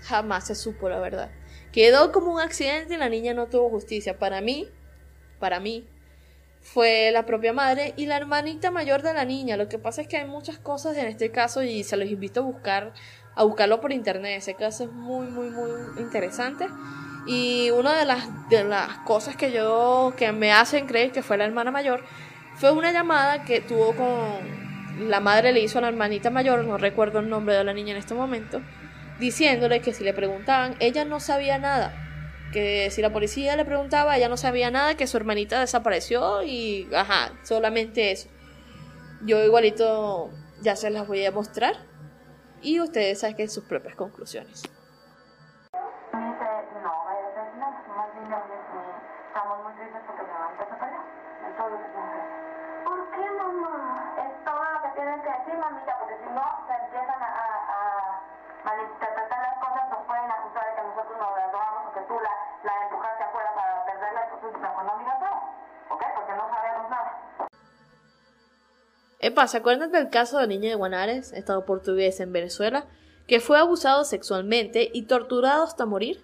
Jamás 0.03 0.48
se 0.48 0.56
supo 0.56 0.89
la 0.89 1.00
verdad. 1.00 1.32
Quedó 1.72 2.12
como 2.12 2.34
un 2.34 2.39
accidente 2.39 2.96
y 2.96 2.98
la 2.98 3.10
niña 3.10 3.34
no 3.34 3.48
tuvo 3.48 3.70
justicia. 3.70 4.17
Para 4.17 4.41
mí, 4.41 4.67
para 5.39 5.60
mí, 5.60 5.88
fue 6.62 7.12
la 7.12 7.25
propia 7.25 7.53
madre 7.53 7.94
y 7.96 8.06
la 8.06 8.17
hermanita 8.17 8.72
mayor 8.72 9.01
de 9.01 9.13
la 9.13 9.25
niña. 9.25 9.58
Lo 9.58 9.70
que 9.70 9.79
pasa 9.79 10.01
es 10.01 10.08
que 10.08 10.17
hay 10.17 10.27
muchas 10.27 10.58
cosas 10.58 10.98
en 10.98 11.08
este 11.08 11.32
caso 11.32 11.63
y 11.63 11.84
se 11.84 11.96
los 11.96 12.10
invito 12.10 12.41
a 12.41 12.44
buscar, 12.44 12.94
a 13.36 13.44
buscarlo 13.44 13.79
por 13.79 13.94
internet. 13.94 14.38
Ese 14.38 14.56
caso 14.56 14.86
es 14.86 14.91
muy, 14.91 15.27
muy, 15.27 15.50
muy 15.50 15.72
interesante. 15.98 16.67
Y 17.27 17.69
una 17.72 17.98
de 17.98 18.05
las, 18.05 18.50
de 18.50 18.63
las 18.63 19.00
cosas 19.00 19.36
que 19.36 19.51
yo, 19.51 20.13
que 20.17 20.31
me 20.31 20.53
hacen 20.53 20.88
creer 20.88 21.12
que 21.12 21.22
fue 21.22 21.38
la 21.38 21.46
hermana 21.46 21.72
mayor, 21.72 22.03
fue 22.55 22.72
una 22.72 22.91
llamada 22.91 23.43
que 23.43 23.62
tuvo 23.62 23.93
con, 23.93 25.10
la 25.10 25.19
madre 25.19 25.51
le 25.51 25.60
hizo 25.60 25.77
a 25.77 25.81
la 25.81 25.89
hermanita 25.89 26.29
mayor, 26.29 26.63
no 26.63 26.77
recuerdo 26.77 27.19
el 27.19 27.29
nombre 27.29 27.55
de 27.55 27.63
la 27.63 27.74
niña 27.74 27.91
en 27.91 27.98
este 27.98 28.13
momento, 28.13 28.62
diciéndole 29.19 29.81
que 29.81 29.93
si 29.93 30.03
le 30.03 30.13
preguntaban, 30.13 30.75
ella 30.79 31.05
no 31.05 31.19
sabía 31.19 31.60
nada 31.60 32.07
que 32.51 32.89
si 32.91 33.01
la 33.01 33.12
policía 33.12 33.55
le 33.55 33.65
preguntaba, 33.65 34.15
ella 34.17 34.29
no 34.29 34.38
sabía 34.38 34.72
nada, 34.72 34.96
que 34.96 35.07
su 35.07 35.17
hermanita 35.17 35.60
desapareció 35.60 36.43
y, 36.43 36.88
ajá, 36.93 37.34
solamente 37.43 38.12
eso. 38.12 38.29
Yo 39.25 39.43
igualito 39.43 40.29
ya 40.62 40.75
se 40.75 40.89
las 40.89 41.07
voy 41.07 41.25
a 41.25 41.31
mostrar 41.31 41.75
y 42.62 42.79
ustedes 42.79 43.19
saquen 43.19 43.50
sus 43.50 43.63
propias 43.65 43.96
conclusiones. 43.96 44.63
Epa, 69.19 69.47
¿se 69.47 69.57
acuerdan 69.57 69.91
del 69.91 70.09
caso 70.09 70.38
de 70.38 70.47
niña 70.47 70.69
de 70.69 70.75
Guanares, 70.75 71.33
estado 71.33 71.65
portugués 71.65 72.19
en 72.19 72.31
Venezuela, 72.31 72.86
que 73.25 73.39
fue 73.39 73.57
abusado 73.57 74.03
sexualmente 74.03 74.91
y 74.93 75.07
torturado 75.07 75.63
hasta 75.63 75.88
morir? 75.88 76.24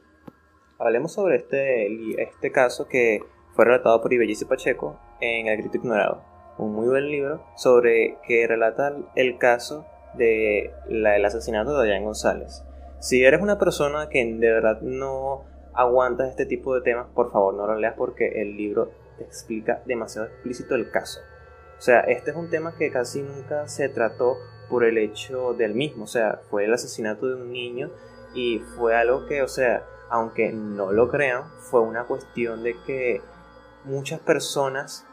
Hablemos 0.77 1.13
sobre 1.13 1.37
este, 1.37 2.21
este 2.21 2.51
caso 2.51 2.87
que 2.87 3.21
fue 3.55 3.65
relatado 3.65 3.99
por 3.99 4.13
Ibellice 4.13 4.45
Pacheco 4.45 4.99
en 5.21 5.47
El 5.47 5.57
Grito 5.57 5.77
Ignorado, 5.77 6.23
un 6.59 6.73
muy 6.73 6.87
buen 6.87 7.09
libro 7.09 7.43
sobre 7.55 8.19
que 8.27 8.45
relata 8.45 8.95
el 9.15 9.39
caso 9.39 9.87
del 10.13 10.69
el 10.87 11.25
asesinato 11.25 11.71
de 11.71 11.87
Dayan 11.87 12.03
González. 12.03 12.63
Si 12.99 13.23
eres 13.23 13.41
una 13.41 13.57
persona 13.57 14.07
que 14.07 14.23
de 14.23 14.51
verdad 14.51 14.81
no 14.81 15.45
aguantas 15.73 16.29
este 16.29 16.45
tipo 16.45 16.75
de 16.75 16.81
temas, 16.81 17.07
por 17.15 17.31
favor 17.31 17.55
no 17.55 17.65
lo 17.65 17.75
leas 17.75 17.95
porque 17.97 18.39
el 18.39 18.55
libro 18.55 18.91
te 19.17 19.23
explica 19.23 19.81
demasiado 19.87 20.27
explícito 20.27 20.75
el 20.75 20.91
caso. 20.91 21.21
O 21.83 21.85
sea, 21.85 21.99
este 21.99 22.31
es 22.31 22.37
un 22.37 22.49
tema 22.49 22.73
que 22.77 22.89
casi 22.91 23.21
nunca 23.21 23.67
se 23.67 23.89
trató 23.89 24.37
por 24.69 24.85
el 24.85 24.97
hecho 24.97 25.53
del 25.53 25.73
mismo. 25.73 26.05
O 26.05 26.07
sea, 26.07 26.39
fue 26.49 26.63
el 26.63 26.73
asesinato 26.73 27.27
de 27.27 27.35
un 27.35 27.51
niño 27.51 27.91
y 28.33 28.59
fue 28.77 28.95
algo 28.95 29.25
que, 29.25 29.41
o 29.41 29.49
sea, 29.49 29.83
aunque 30.09 30.53
no 30.53 30.93
lo 30.93 31.09
crean, 31.09 31.43
fue 31.59 31.81
una 31.81 32.05
cuestión 32.05 32.63
de 32.63 32.77
que 32.85 33.21
muchas 33.83 34.21
personas 34.21 35.05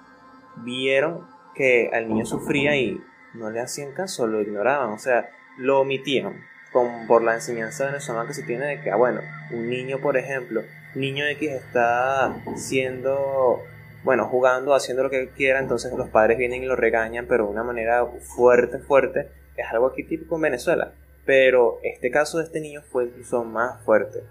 vieron 0.59 1.27
que 1.57 1.91
al 1.93 2.09
niño 2.09 2.25
sufría 2.25 2.77
y 2.77 3.01
no 3.35 3.51
le 3.51 3.59
hacían 3.59 3.93
caso, 3.93 4.29
lo 4.29 4.41
ignoraban, 4.41 4.91
o 4.91 4.99
sea, 5.01 5.29
lo 5.59 5.81
omitían 5.81 6.41
con, 6.73 7.09
por 7.09 7.25
la 7.25 7.35
enseñanza 7.35 7.87
venezolana 7.87 8.29
que 8.29 8.35
se 8.35 8.45
tiene 8.45 8.67
de 8.67 8.81
que, 8.81 8.93
ah, 8.93 8.97
bueno, 8.97 9.23
un 9.51 9.69
niño, 9.69 9.99
por 9.99 10.17
ejemplo, 10.17 10.63
niño 10.95 11.27
X 11.27 11.51
está 11.51 12.33
siendo, 12.55 13.61
bueno, 14.03 14.27
jugando, 14.27 14.75
haciendo 14.75 15.03
lo 15.03 15.11
que 15.11 15.31
quiera, 15.31 15.59
entonces 15.59 15.93
los 15.93 16.09
padres 16.09 16.39
vienen 16.39 16.63
y 16.63 16.67
lo 16.67 16.77
regañan, 16.77 17.27
pero 17.29 17.45
de 17.45 17.51
una 17.51 17.63
manera 17.63 18.07
fuerte, 18.37 18.79
fuerte, 18.79 19.31
es 19.57 19.67
algo 19.71 19.89
aquí 19.89 20.05
típico 20.05 20.37
en 20.37 20.43
Venezuela. 20.43 20.93
Pero 21.27 21.79
este 21.83 22.11
caso 22.11 22.39
de 22.39 22.45
este 22.45 22.61
niño 22.61 22.83
fue 22.83 23.05
incluso 23.05 23.45
más 23.45 23.83
fuerte. 23.85 24.25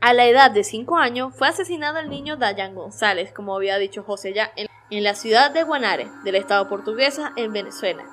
A 0.00 0.12
la 0.12 0.26
edad 0.26 0.50
de 0.50 0.62
5 0.62 0.96
años 0.96 1.34
fue 1.34 1.48
asesinado 1.48 1.98
el 1.98 2.10
niño 2.10 2.36
Dayan 2.36 2.74
González, 2.74 3.32
como 3.32 3.56
había 3.56 3.78
dicho 3.78 4.04
José 4.04 4.32
ya, 4.32 4.52
en 4.90 5.04
la 5.04 5.14
ciudad 5.14 5.50
de 5.50 5.64
Guanare, 5.64 6.08
del 6.24 6.36
estado 6.36 6.68
portuguesa, 6.68 7.32
en 7.36 7.52
Venezuela. 7.52 8.04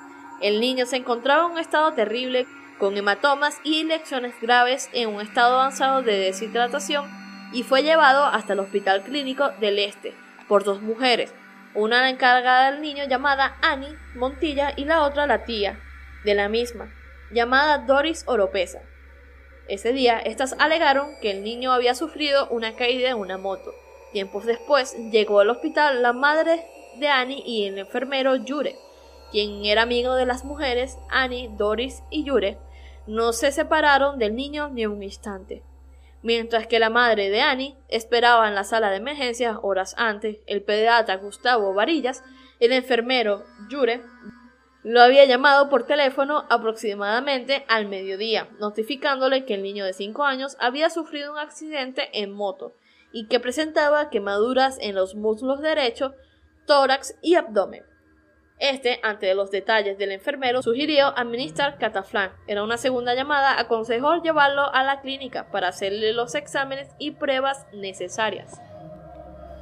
El 0.41 0.60
niño 0.60 0.86
se 0.86 0.95
encontraba 0.95 1.45
en 1.45 1.51
un 1.51 1.60
estado 1.60 1.93
terrible, 1.93 2.48
con 2.79 2.98
hematomas 2.98 3.57
y 3.63 3.84
lecciones 3.84 4.34
graves 4.41 4.89
en 4.93 5.10
un 5.10 5.22
estado 5.22 5.55
avanzado 5.55 6.01
de 6.01 6.17
deshidratación 6.17 7.25
y 7.55 7.63
fue 7.63 7.83
llevado 7.83 8.25
hasta 8.25 8.51
el 8.51 8.59
Hospital 8.59 9.01
Clínico 9.03 9.50
del 9.62 9.79
Este 9.79 10.13
por 10.50 10.65
dos 10.65 10.81
mujeres, 10.81 11.33
una 11.74 12.09
encargada 12.09 12.69
del 12.69 12.81
niño 12.81 13.05
llamada 13.05 13.55
Annie 13.62 13.95
Montilla 14.13 14.74
y 14.75 14.83
la 14.83 15.03
otra 15.03 15.25
la 15.25 15.45
tía 15.45 15.79
de 16.25 16.35
la 16.35 16.50
misma, 16.50 16.93
llamada 17.31 17.77
Doris 17.77 18.25
Oropesa. 18.27 18.81
Ese 19.69 19.93
día, 19.93 20.19
estas 20.19 20.57
alegaron 20.59 21.12
que 21.21 21.31
el 21.31 21.45
niño 21.45 21.71
había 21.71 21.95
sufrido 21.95 22.50
una 22.50 22.75
caída 22.75 23.09
en 23.09 23.17
una 23.17 23.38
moto. 23.38 23.74
Tiempos 24.12 24.45
después, 24.45 24.93
llegó 25.09 25.39
al 25.39 25.50
hospital 25.50 26.01
la 26.01 26.12
madre 26.12 26.62
de 27.00 27.07
Annie 27.07 27.41
y 27.45 27.67
el 27.67 27.77
enfermero 27.77 28.35
Yure, 28.35 28.75
quien 29.31 29.63
era 29.63 29.83
amigo 29.83 30.15
de 30.15 30.25
las 30.25 30.43
mujeres, 30.43 30.97
Annie, 31.09 31.50
Doris 31.53 32.03
y 32.09 32.25
Yure, 32.25 32.57
no 33.07 33.31
se 33.31 33.53
separaron 33.53 34.19
del 34.19 34.35
niño 34.35 34.69
ni 34.71 34.85
un 34.85 35.01
instante. 35.01 35.63
Mientras 36.25 36.65
que 36.65 36.79
la 36.79 36.89
madre 36.89 37.29
de 37.29 37.41
Annie 37.41 37.77
esperaba 37.88 38.48
en 38.48 38.55
la 38.55 38.63
sala 38.63 38.89
de 38.89 38.98
emergencias 38.98 39.60
horas 39.62 39.94
antes, 39.96 40.39
el 40.48 40.63
pediatra 40.63 41.17
Gustavo 41.17 41.75
Varillas, 41.75 42.24
el 42.60 42.72
enfermero 42.72 43.44
Yure, 43.70 44.01
lo 44.82 45.03
había 45.03 45.25
llamado 45.25 45.70
por 45.70 45.86
teléfono 45.86 46.46
aproximadamente 46.50 47.63
al 47.67 47.86
mediodía, 47.86 48.50
notificándole 48.60 49.46
que 49.46 49.53
el 49.53 49.62
niño 49.62 49.86
de 49.86 49.94
5 49.94 50.24
años 50.24 50.58
había 50.60 50.89
sufrido 50.89 51.32
un 51.32 51.38
accidente 51.38 52.10
en 52.20 52.32
moto 52.32 52.74
y 53.12 53.27
que 53.27 53.39
presentaba 53.39 54.10
quemaduras 54.10 54.79
en 54.82 54.96
los 54.96 55.13
muslos 55.13 55.62
derecho, 55.62 56.15
tórax 56.65 57.20
y 57.22 57.36
abdomen. 57.36 57.84
Este, 58.57 59.00
ante 59.03 59.33
los 59.35 59.51
detalles 59.51 59.97
del 59.97 60.12
enfermero, 60.12 60.62
sugirió 60.62 61.07
administrar 61.17 61.77
cataflán. 61.77 62.31
Era 62.47 62.63
una 62.63 62.77
segunda 62.77 63.13
llamada, 63.13 63.59
aconsejó 63.59 64.21
llevarlo 64.21 64.74
a 64.74 64.83
la 64.83 65.01
clínica 65.01 65.47
para 65.51 65.67
hacerle 65.67 66.13
los 66.13 66.35
exámenes 66.35 66.89
y 66.97 67.12
pruebas 67.12 67.67
necesarias. 67.74 68.62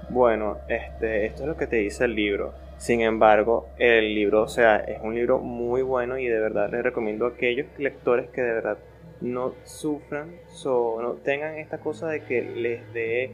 Bueno, 0.09 0.59
este, 0.67 1.25
esto 1.25 1.41
es 1.41 1.47
lo 1.47 1.57
que 1.57 1.65
te 1.65 1.77
dice 1.77 2.05
el 2.05 2.13
libro. 2.13 2.53
Sin 2.77 3.01
embargo, 3.01 3.69
el 3.79 4.13
libro, 4.13 4.43
o 4.43 4.47
sea, 4.47 4.75
es 4.75 4.99
un 5.01 5.15
libro 5.15 5.39
muy 5.39 5.81
bueno 5.81 6.17
y 6.17 6.27
de 6.27 6.39
verdad 6.39 6.69
les 6.69 6.83
recomiendo 6.83 7.25
a 7.25 7.29
aquellos 7.29 7.67
lectores 7.79 8.29
que 8.29 8.41
de 8.41 8.53
verdad 8.53 8.77
no 9.21 9.53
sufran, 9.63 10.35
o 10.65 11.01
no 11.01 11.13
tengan 11.13 11.55
esta 11.55 11.77
cosa 11.79 12.07
de 12.09 12.23
que 12.25 12.41
les 12.41 12.93
dé... 12.93 13.31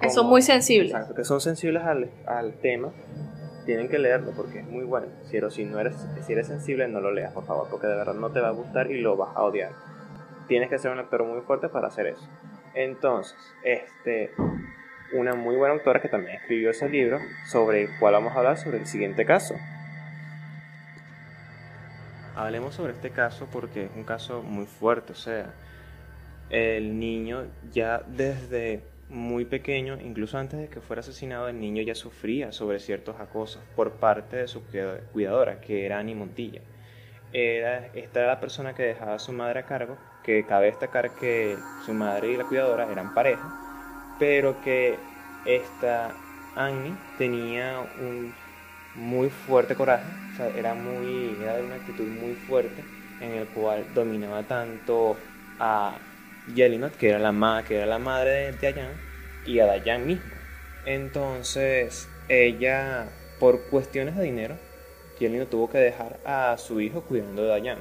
que 0.00 0.10
son 0.10 0.26
muy 0.26 0.42
sensibles. 0.42 0.92
Exacto, 0.92 1.14
que 1.14 1.24
son 1.24 1.40
sensibles 1.40 1.82
al, 1.82 2.10
al, 2.26 2.52
tema, 2.54 2.92
tienen 3.70 3.88
que 3.88 4.00
leerlo 4.00 4.32
porque 4.32 4.58
es 4.58 4.66
muy 4.66 4.82
bueno. 4.82 5.06
Pero 5.30 5.48
si, 5.48 5.64
no 5.64 5.78
eres, 5.78 5.94
si 6.26 6.32
eres 6.32 6.48
sensible, 6.48 6.88
no 6.88 7.00
lo 7.00 7.12
leas, 7.12 7.32
por 7.32 7.44
favor, 7.44 7.68
porque 7.70 7.86
de 7.86 7.94
verdad 7.94 8.14
no 8.14 8.32
te 8.32 8.40
va 8.40 8.48
a 8.48 8.50
gustar 8.50 8.90
y 8.90 9.00
lo 9.00 9.16
vas 9.16 9.30
a 9.36 9.44
odiar. 9.44 9.70
tienes 10.48 10.68
que 10.68 10.76
ser 10.76 10.90
un 10.90 10.98
actor 10.98 11.22
muy 11.22 11.40
fuerte 11.42 11.68
para 11.68 11.86
hacer 11.86 12.08
eso. 12.08 12.28
Entonces, 12.74 13.38
este, 13.62 14.32
una 15.12 15.36
muy 15.36 15.54
buena 15.54 15.74
autora 15.74 16.02
que 16.02 16.08
también 16.08 16.34
escribió 16.34 16.70
ese 16.70 16.88
libro, 16.88 17.20
sobre 17.46 17.82
el 17.82 17.90
cual 18.00 18.14
vamos 18.14 18.34
a 18.34 18.38
hablar 18.38 18.56
sobre 18.56 18.78
el 18.78 18.86
siguiente 18.86 19.24
caso. 19.24 19.54
Hablemos 22.34 22.74
sobre 22.74 22.94
este 22.94 23.10
caso 23.10 23.46
porque 23.52 23.84
es 23.84 23.90
un 23.94 24.02
caso 24.02 24.42
muy 24.42 24.66
fuerte, 24.66 25.12
o 25.12 25.14
sea, 25.14 25.54
el 26.48 26.98
niño 26.98 27.44
ya 27.70 28.02
desde 28.08 28.82
muy 29.10 29.44
pequeño, 29.44 29.98
incluso 30.00 30.38
antes 30.38 30.60
de 30.60 30.68
que 30.68 30.80
fuera 30.80 31.00
asesinado, 31.00 31.48
el 31.48 31.60
niño 31.60 31.82
ya 31.82 31.94
sufría 31.94 32.52
sobre 32.52 32.78
ciertos 32.78 33.20
acosos 33.20 33.62
por 33.74 33.92
parte 33.92 34.36
de 34.36 34.48
su 34.48 34.62
cuidadora, 35.12 35.60
que 35.60 35.84
era 35.84 35.98
Annie 35.98 36.14
Montilla. 36.14 36.60
Era, 37.32 37.86
esta 37.94 38.20
era 38.20 38.28
la 38.28 38.40
persona 38.40 38.74
que 38.74 38.84
dejaba 38.84 39.14
a 39.14 39.18
su 39.18 39.32
madre 39.32 39.60
a 39.60 39.66
cargo, 39.66 39.96
que 40.24 40.44
cabe 40.46 40.66
destacar 40.66 41.14
que 41.16 41.56
su 41.84 41.92
madre 41.92 42.32
y 42.32 42.36
la 42.36 42.44
cuidadora 42.44 42.90
eran 42.90 43.14
pareja, 43.14 44.16
pero 44.18 44.60
que 44.62 44.96
esta 45.44 46.14
Annie 46.54 46.94
tenía 47.18 47.80
un 48.00 48.32
muy 48.94 49.28
fuerte 49.28 49.74
coraje, 49.74 50.06
o 50.32 50.36
sea, 50.36 50.48
era, 50.48 50.74
muy, 50.74 51.36
era 51.40 51.54
una 51.62 51.76
actitud 51.76 52.06
muy 52.06 52.34
fuerte 52.34 52.84
en 53.20 53.32
el 53.32 53.46
cual 53.48 53.86
dominaba 53.94 54.42
tanto 54.42 55.16
a 55.58 55.98
Yelinot, 56.54 56.96
que 56.96 57.10
era 57.10 57.18
la, 57.18 57.64
que 57.66 57.76
era 57.76 57.86
la 57.86 57.98
madre 57.98 58.52
de 58.52 58.52
Dayan, 58.52 58.92
y 59.46 59.58
a 59.60 59.66
Dayan 59.66 60.06
mismo. 60.06 60.34
Entonces, 60.86 62.08
ella, 62.28 63.08
por 63.38 63.68
cuestiones 63.68 64.16
de 64.16 64.24
dinero, 64.24 64.56
Yelinot 65.18 65.50
tuvo 65.50 65.68
que 65.68 65.78
dejar 65.78 66.18
a 66.24 66.56
su 66.58 66.80
hijo 66.80 67.02
cuidando 67.02 67.42
de 67.42 67.48
Dayan. 67.48 67.78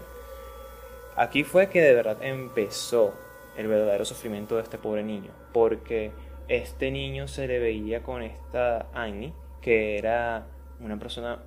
Aquí 1.16 1.44
fue 1.44 1.70
que 1.70 1.82
de 1.82 1.94
verdad 1.94 2.18
empezó 2.22 3.14
el 3.58 3.68
verdadero 3.68 4.06
sufrimiento 4.06 4.56
de 4.56 4.64
este 4.64 4.78
pobre 4.78 5.04
niño, 5.04 5.32
porque 5.54 6.12
este 6.48 6.92
niño 6.92 7.28
se 7.28 7.48
le 7.48 7.60
veía 7.60 8.02
con 8.04 8.22
esta 8.24 8.88
Annie, 8.94 9.34
que 9.62 9.98
era 9.98 10.48
una 10.80 10.98
persona, 10.98 11.40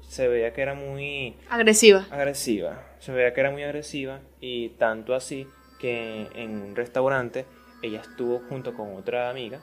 se 0.00 0.26
veía 0.26 0.52
que 0.52 0.62
era 0.62 0.74
muy... 0.74 1.36
Agresiva. 1.50 2.06
Agresiva, 2.10 2.82
se 2.98 3.12
veía 3.12 3.34
que 3.34 3.40
era 3.40 3.50
muy 3.50 3.62
agresiva 3.62 4.20
y 4.40 4.70
tanto 4.70 5.14
así 5.14 5.46
que 5.80 6.28
en 6.34 6.62
un 6.62 6.76
restaurante 6.76 7.46
ella 7.82 8.00
estuvo 8.00 8.40
junto 8.48 8.74
con 8.74 8.94
otra 8.94 9.30
amiga 9.30 9.60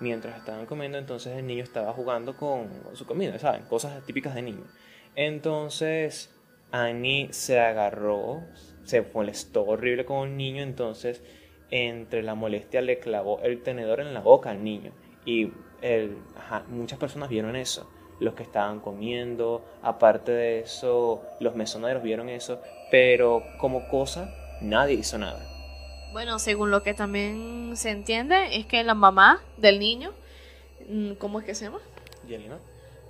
mientras 0.00 0.36
estaban 0.36 0.66
comiendo, 0.66 0.98
entonces 0.98 1.36
el 1.36 1.46
niño 1.46 1.62
estaba 1.62 1.92
jugando 1.92 2.36
con 2.36 2.68
su 2.92 3.06
comida, 3.06 3.38
¿saben? 3.38 3.64
Cosas 3.64 4.04
típicas 4.04 4.34
de 4.34 4.42
niño. 4.42 4.64
Entonces 5.14 6.34
Annie 6.72 7.28
se 7.32 7.60
agarró, 7.60 8.42
se 8.84 9.02
molestó 9.02 9.64
horrible 9.64 10.04
con 10.04 10.28
el 10.28 10.36
niño, 10.36 10.62
entonces 10.62 11.22
entre 11.70 12.22
la 12.22 12.34
molestia 12.34 12.82
le 12.82 12.98
clavó 12.98 13.40
el 13.42 13.62
tenedor 13.62 14.00
en 14.00 14.12
la 14.12 14.20
boca 14.20 14.50
al 14.50 14.62
niño. 14.62 14.92
Y 15.24 15.52
el, 15.82 16.18
muchas 16.68 16.98
personas 16.98 17.28
vieron 17.28 17.56
eso, 17.56 17.90
los 18.20 18.34
que 18.34 18.42
estaban 18.42 18.80
comiendo, 18.80 19.64
aparte 19.82 20.32
de 20.32 20.60
eso, 20.60 21.22
los 21.40 21.54
mesoneros 21.54 22.02
vieron 22.02 22.28
eso, 22.28 22.60
pero 22.90 23.42
como 23.58 23.88
cosa, 23.88 24.34
nadie 24.60 24.94
hizo 24.94 25.16
nada. 25.18 25.53
Bueno, 26.14 26.38
según 26.38 26.70
lo 26.70 26.84
que 26.84 26.94
también 26.94 27.72
se 27.74 27.90
entiende, 27.90 28.56
es 28.56 28.66
que 28.66 28.84
la 28.84 28.94
mamá 28.94 29.42
del 29.56 29.80
niño, 29.80 30.12
mm, 30.88 31.14
¿cómo 31.14 31.40
es 31.40 31.44
que 31.44 31.56
se 31.56 31.64
llama? 31.64 31.80
Yelina. 32.24 32.60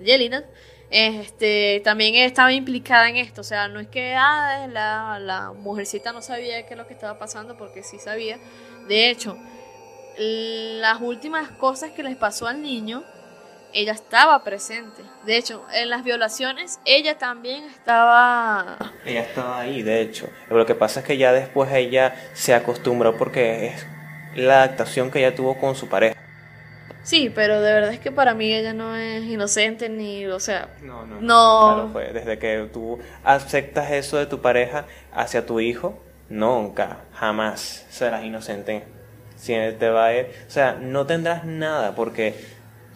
Yelina, 0.00 0.42
este, 0.88 1.82
también 1.84 2.14
estaba 2.14 2.50
implicada 2.54 3.10
en 3.10 3.16
esto. 3.16 3.42
O 3.42 3.44
sea, 3.44 3.68
no 3.68 3.78
es 3.78 3.88
que 3.88 4.14
ah, 4.14 4.66
la, 4.72 5.18
la 5.18 5.52
mujercita 5.52 6.14
no 6.14 6.22
sabía 6.22 6.64
qué 6.64 6.72
es 6.72 6.78
lo 6.78 6.86
que 6.86 6.94
estaba 6.94 7.18
pasando, 7.18 7.58
porque 7.58 7.82
sí 7.82 7.98
sabía. 7.98 8.38
De 8.88 9.10
hecho, 9.10 9.36
las 10.16 10.98
últimas 11.02 11.50
cosas 11.50 11.90
que 11.90 12.02
les 12.02 12.16
pasó 12.16 12.46
al 12.46 12.62
niño 12.62 13.04
ella 13.74 13.92
estaba 13.92 14.42
presente. 14.44 15.02
De 15.26 15.36
hecho, 15.36 15.64
en 15.74 15.90
las 15.90 16.04
violaciones 16.04 16.80
ella 16.84 17.18
también 17.18 17.64
estaba... 17.64 18.78
Ella 19.04 19.22
estaba 19.22 19.60
ahí, 19.60 19.82
de 19.82 20.00
hecho. 20.00 20.28
Lo 20.48 20.64
que 20.64 20.74
pasa 20.74 21.00
es 21.00 21.06
que 21.06 21.18
ya 21.18 21.32
después 21.32 21.70
ella 21.72 22.14
se 22.34 22.54
acostumbró 22.54 23.16
porque 23.16 23.66
es 23.66 23.86
la 24.36 24.62
adaptación 24.62 25.10
que 25.10 25.18
ella 25.18 25.34
tuvo 25.34 25.58
con 25.58 25.74
su 25.74 25.88
pareja. 25.88 26.14
Sí, 27.02 27.30
pero 27.34 27.60
de 27.60 27.72
verdad 27.74 27.92
es 27.92 28.00
que 28.00 28.12
para 28.12 28.32
mí 28.32 28.50
ella 28.54 28.72
no 28.72 28.96
es 28.96 29.24
inocente 29.24 29.90
ni, 29.90 30.24
o 30.26 30.40
sea, 30.40 30.68
no, 30.80 31.04
no, 31.04 31.20
no. 31.20 31.92
Desde 31.92 32.38
que 32.38 32.70
tú 32.72 32.98
aceptas 33.22 33.90
eso 33.90 34.16
de 34.16 34.24
tu 34.24 34.40
pareja 34.40 34.86
hacia 35.12 35.44
tu 35.44 35.60
hijo, 35.60 36.02
nunca, 36.30 37.00
jamás 37.12 37.84
serás 37.90 38.24
inocente. 38.24 38.84
Si 39.36 39.52
te 39.52 39.88
va 39.90 40.06
a 40.06 40.14
ir, 40.14 40.26
o 40.46 40.50
sea, 40.50 40.78
no 40.80 41.04
tendrás 41.04 41.44
nada 41.44 41.94
porque, 41.94 42.34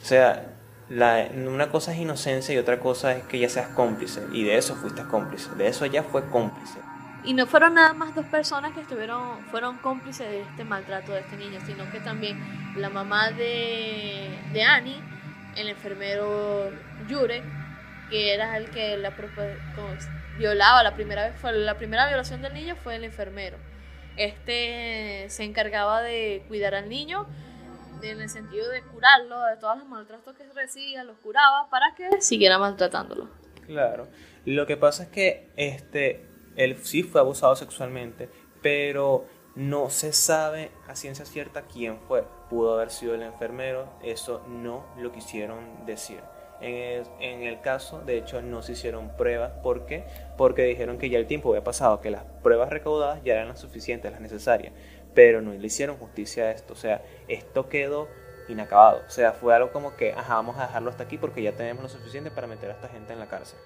o 0.01 0.05
sea, 0.07 0.55
la, 0.90 1.29
una 1.35 1.68
cosa 1.68 1.92
es 1.92 1.98
inocencia 1.98 2.55
y 2.55 2.59
otra 2.59 2.81
cosa 2.81 3.14
es 3.14 3.24
que 3.24 3.38
ya 3.38 3.48
seas 3.48 3.68
cómplice. 3.68 4.22
Y 4.33 4.44
de 4.44 4.57
eso 4.57 4.74
fuiste 4.74 5.03
cómplice. 5.05 5.51
De 5.57 5.68
eso 5.68 5.85
ella 5.85 6.03
fue 6.03 6.29
cómplice. 6.31 6.79
Y 7.24 7.35
no 7.35 7.46
fueron 7.46 7.74
nada 7.74 7.92
más 7.92 8.14
dos 8.14 8.24
personas 8.27 8.72
que 8.72 8.81
estuvieron, 8.81 9.44
fueron 9.51 9.77
cómplices 9.79 10.31
de 10.31 10.42
este 10.42 10.64
maltrato 10.64 11.12
de 11.12 11.20
este 11.20 11.37
niño, 11.37 11.61
sino 11.66 11.90
que 11.90 12.01
también 12.01 12.38
la 12.77 12.88
mamá 12.88 13.33
de, 13.33 14.31
de 14.53 14.62
Annie, 14.62 15.03
el 15.57 15.68
enfermero 15.68 16.70
Jurek, 17.09 17.42
que 18.09 18.33
era 18.33 18.57
el 18.57 18.70
que 18.70 18.96
la 18.96 19.12
violaba 20.38 20.83
la 20.83 20.94
primera 20.94 21.27
vez, 21.27 21.37
fue 21.38 21.53
la 21.53 21.77
primera 21.77 22.07
violación 22.07 22.40
del 22.40 22.55
niño 22.55 22.77
fue 22.77 22.96
el 22.96 23.05
enfermero. 23.05 23.59
Este 24.16 25.27
se 25.29 25.44
encargaba 25.44 26.01
de 26.01 26.44
cuidar 26.48 26.74
al 26.74 26.88
niño 26.88 27.27
en 28.03 28.21
el 28.21 28.29
sentido 28.29 28.69
de 28.71 28.83
curarlo 28.83 29.43
de 29.45 29.57
todos 29.57 29.79
los 29.79 29.89
maltratos 29.89 30.37
que 30.37 30.45
recibía, 30.53 31.05
los 31.05 31.19
curaba 31.19 31.69
para 31.71 31.95
que 31.97 32.21
siguiera 32.21 32.59
maltratándolo. 32.59 33.29
Claro. 33.67 34.09
Lo 34.45 34.67
que 34.67 34.77
pasa 34.77 35.05
es 35.05 35.09
que 35.11 35.51
este 35.57 36.27
él 36.57 36.77
sí 36.83 37.03
fue 37.03 37.21
abusado 37.21 37.55
sexualmente, 37.55 38.29
pero 38.63 39.27
no 39.55 39.91
se 39.91 40.13
sabe 40.13 40.71
a 40.89 40.97
ciencia 40.97 41.25
cierta 41.25 41.63
quién 41.63 41.99
fue. 42.01 42.25
Pudo 42.51 42.75
haber 42.75 42.91
sido 42.91 43.15
el 43.15 43.23
enfermero, 43.23 43.89
eso 44.03 44.43
no 44.49 44.85
lo 44.99 45.13
quisieron 45.13 45.87
decir. 45.87 46.21
En 46.61 46.75
el, 46.75 47.07
en 47.21 47.43
el, 47.43 47.61
caso, 47.61 48.01
de 48.01 48.19
hecho, 48.19 48.43
no 48.43 48.63
se 48.63 48.73
hicieron 48.73 49.17
pruebas. 49.17 49.53
¿Por 49.63 49.87
qué? 49.87 50.05
Porque 50.37 50.65
dijeron 50.65 50.99
que 50.99 51.09
ya 51.09 51.19
el 51.19 51.29
tiempo 51.29 51.51
había 51.51 51.63
pasado, 51.63 52.01
que 52.01 52.11
las 52.11 52.25
pruebas 52.43 52.71
recaudadas 52.71 53.23
ya 53.23 53.35
eran 53.35 53.47
las 53.49 53.61
suficientes, 53.61 54.11
las 54.11 54.21
necesarias 54.21 54.73
pero 55.19 55.43
no 55.43 55.53
le 55.53 55.67
hicieron 55.67 55.97
justicia 55.97 56.45
a 56.45 56.53
esto. 56.53 56.75
O 56.75 56.77
sea, 56.77 57.03
esto 57.27 57.69
quedó 57.69 58.07
inacabado. 58.47 59.03
O 59.05 59.11
sea, 59.11 59.33
fue 59.33 59.53
algo 59.53 59.73
como 59.73 59.97
que, 59.97 60.13
ajá, 60.13 60.35
vamos 60.35 60.57
a 60.59 60.69
dejarlo 60.69 60.91
hasta 60.91 61.03
aquí 61.03 61.19
porque 61.19 61.43
ya 61.43 61.57
tenemos 61.57 61.83
lo 61.83 61.89
suficiente 61.89 62.31
para 62.31 62.47
meter 62.47 62.71
a 62.71 62.75
esta 62.75 62.87
gente 62.87 63.15
en 63.15 63.19
la 63.19 63.27
cárcel. 63.27 63.59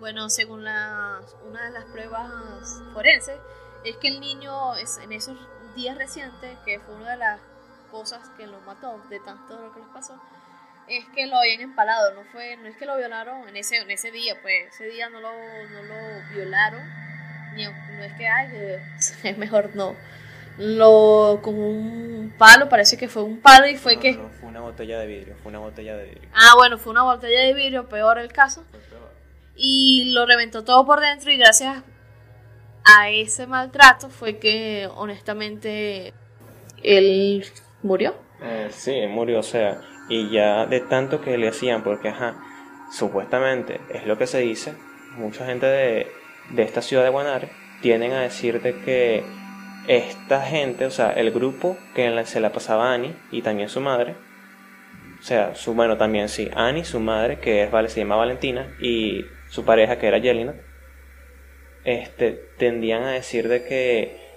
Bueno, 0.00 0.28
según 0.28 0.62
una 0.62 1.20
de 1.66 1.70
las 1.70 1.84
pruebas 1.84 2.82
forenses, 2.92 3.38
es 3.84 3.96
que 3.98 4.08
el 4.08 4.18
niño 4.18 4.74
es, 4.74 4.98
en 4.98 5.12
esos 5.12 5.38
días 5.76 5.96
recientes, 5.96 6.58
que 6.64 6.80
fue 6.80 6.96
una 6.96 7.12
de 7.12 7.18
las 7.18 7.40
cosas 7.92 8.28
que 8.36 8.48
lo 8.48 8.58
mató, 8.62 9.00
de 9.08 9.20
tanto 9.20 9.56
lo 9.56 9.72
que 9.72 9.78
les 9.78 9.88
pasó, 9.90 10.20
es 10.88 11.04
que 11.14 11.28
lo 11.28 11.36
habían 11.36 11.60
empalado, 11.60 12.12
no 12.14 12.24
fue, 12.32 12.56
no 12.56 12.66
es 12.66 12.76
que 12.76 12.86
lo 12.86 12.96
violaron 12.96 13.48
en 13.48 13.56
ese, 13.56 13.76
en 13.76 13.90
ese 13.92 14.10
día, 14.10 14.34
pues 14.42 14.74
ese 14.74 14.86
día 14.86 15.08
no 15.10 15.20
lo, 15.20 15.30
no 15.30 15.82
lo 15.84 16.34
violaron, 16.34 16.82
ni, 17.54 17.66
no 17.66 18.02
es 18.02 18.12
que 18.14 18.26
ay, 18.26 18.80
es 19.22 19.38
mejor 19.38 19.76
no 19.76 19.94
lo 20.58 21.38
como 21.42 21.68
un 21.68 22.34
palo, 22.36 22.68
parece 22.68 22.96
que 22.96 23.08
fue 23.08 23.22
un 23.22 23.40
palo 23.40 23.66
y 23.68 23.76
fue 23.76 23.98
que... 23.98 24.14
fue 24.40 24.48
una 24.48 24.60
botella 24.60 24.98
de 24.98 25.06
vidrio, 25.06 25.36
fue 25.42 25.50
una 25.50 25.60
botella 25.60 25.96
de 25.96 26.04
vidrio. 26.04 26.28
Ah, 26.34 26.54
bueno, 26.56 26.78
fue 26.78 26.90
una 26.92 27.04
botella 27.04 27.40
de 27.40 27.54
vidrio, 27.54 27.88
peor 27.88 28.18
el 28.18 28.32
caso. 28.32 28.64
Y 29.54 30.12
lo 30.12 30.26
reventó 30.26 30.64
todo 30.64 30.84
por 30.84 31.00
dentro 31.00 31.30
y 31.30 31.36
gracias 31.36 31.82
a 32.84 33.10
ese 33.10 33.46
maltrato 33.46 34.08
fue 34.08 34.38
que 34.38 34.88
honestamente 34.94 36.12
él 36.82 37.44
murió. 37.82 38.14
Eh, 38.42 38.68
sí, 38.70 39.06
murió, 39.08 39.40
o 39.40 39.42
sea, 39.42 39.80
y 40.08 40.30
ya 40.30 40.66
de 40.66 40.80
tanto 40.80 41.20
que 41.20 41.36
le 41.38 41.48
hacían, 41.48 41.82
porque 41.82 42.08
ajá, 42.08 42.36
supuestamente 42.92 43.80
es 43.90 44.06
lo 44.06 44.16
que 44.16 44.26
se 44.26 44.38
dice, 44.38 44.74
mucha 45.16 45.44
gente 45.46 45.66
de, 45.66 46.06
de 46.50 46.62
esta 46.62 46.82
ciudad 46.82 47.04
de 47.04 47.10
Guanare 47.10 47.50
tienden 47.82 48.12
a 48.12 48.20
decirte 48.20 48.80
que 48.84 49.24
esta 49.88 50.42
gente, 50.42 50.84
o 50.84 50.90
sea, 50.90 51.12
el 51.12 51.30
grupo 51.32 51.76
que 51.94 52.24
se 52.26 52.40
la 52.40 52.52
pasaba 52.52 52.92
Annie 52.92 53.16
y 53.32 53.40
también 53.40 53.70
su 53.70 53.80
madre, 53.80 54.14
o 55.18 55.22
sea, 55.22 55.54
su, 55.54 55.74
bueno, 55.74 55.96
también 55.96 56.28
sí, 56.28 56.50
Annie, 56.54 56.84
su 56.84 57.00
madre, 57.00 57.40
que 57.40 57.64
es, 57.64 57.70
vale, 57.70 57.88
se 57.88 58.00
llama 58.00 58.16
Valentina, 58.16 58.76
y 58.80 59.24
su 59.48 59.64
pareja, 59.64 59.98
que 59.98 60.06
era 60.06 60.20
Jelena, 60.20 60.54
este, 61.84 62.32
tendían 62.58 63.02
a 63.02 63.12
decir 63.12 63.48
de 63.48 63.64
que 63.64 64.28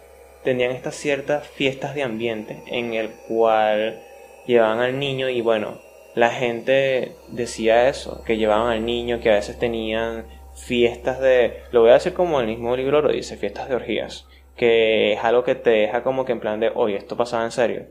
tenían 0.44 0.72
estas 0.72 0.96
ciertas 0.96 1.48
fiestas 1.48 1.96
de 1.96 2.04
ambiente 2.04 2.64
en 2.68 2.94
el 2.94 3.12
cual 3.28 4.02
llevaban 4.48 4.80
al 4.80 4.98
niño 4.98 5.30
y 5.30 5.42
bueno, 5.42 5.82
la 6.16 6.30
gente 6.30 7.12
decía 7.28 7.90
eso, 7.90 8.24
que 8.24 8.38
llevaban 8.38 8.72
al 8.72 8.86
niño, 8.86 9.20
que 9.20 9.30
a 9.30 9.36
veces 9.36 9.60
tenían 9.60 10.26
fiestas 10.56 11.20
de, 11.20 11.62
lo 11.72 11.82
voy 11.82 11.92
a 11.92 11.96
decir 11.96 12.14
como 12.14 12.40
el 12.40 12.48
mismo 12.48 12.76
libro 12.76 13.02
lo 13.02 13.12
dice, 13.12 13.36
fiestas 13.36 13.68
de 13.70 13.76
orgías 13.76 14.26
que 14.62 15.14
es 15.14 15.24
algo 15.24 15.44
que 15.44 15.56
te 15.56 15.72
deja 15.72 16.04
como 16.04 16.24
que 16.24 16.34
en 16.34 16.40
plan 16.40 16.60
de, 16.60 16.72
oye, 16.76 16.96
esto 16.96 17.18
pasaba 17.18 17.44
en 17.44 17.52
serio. 17.52 17.88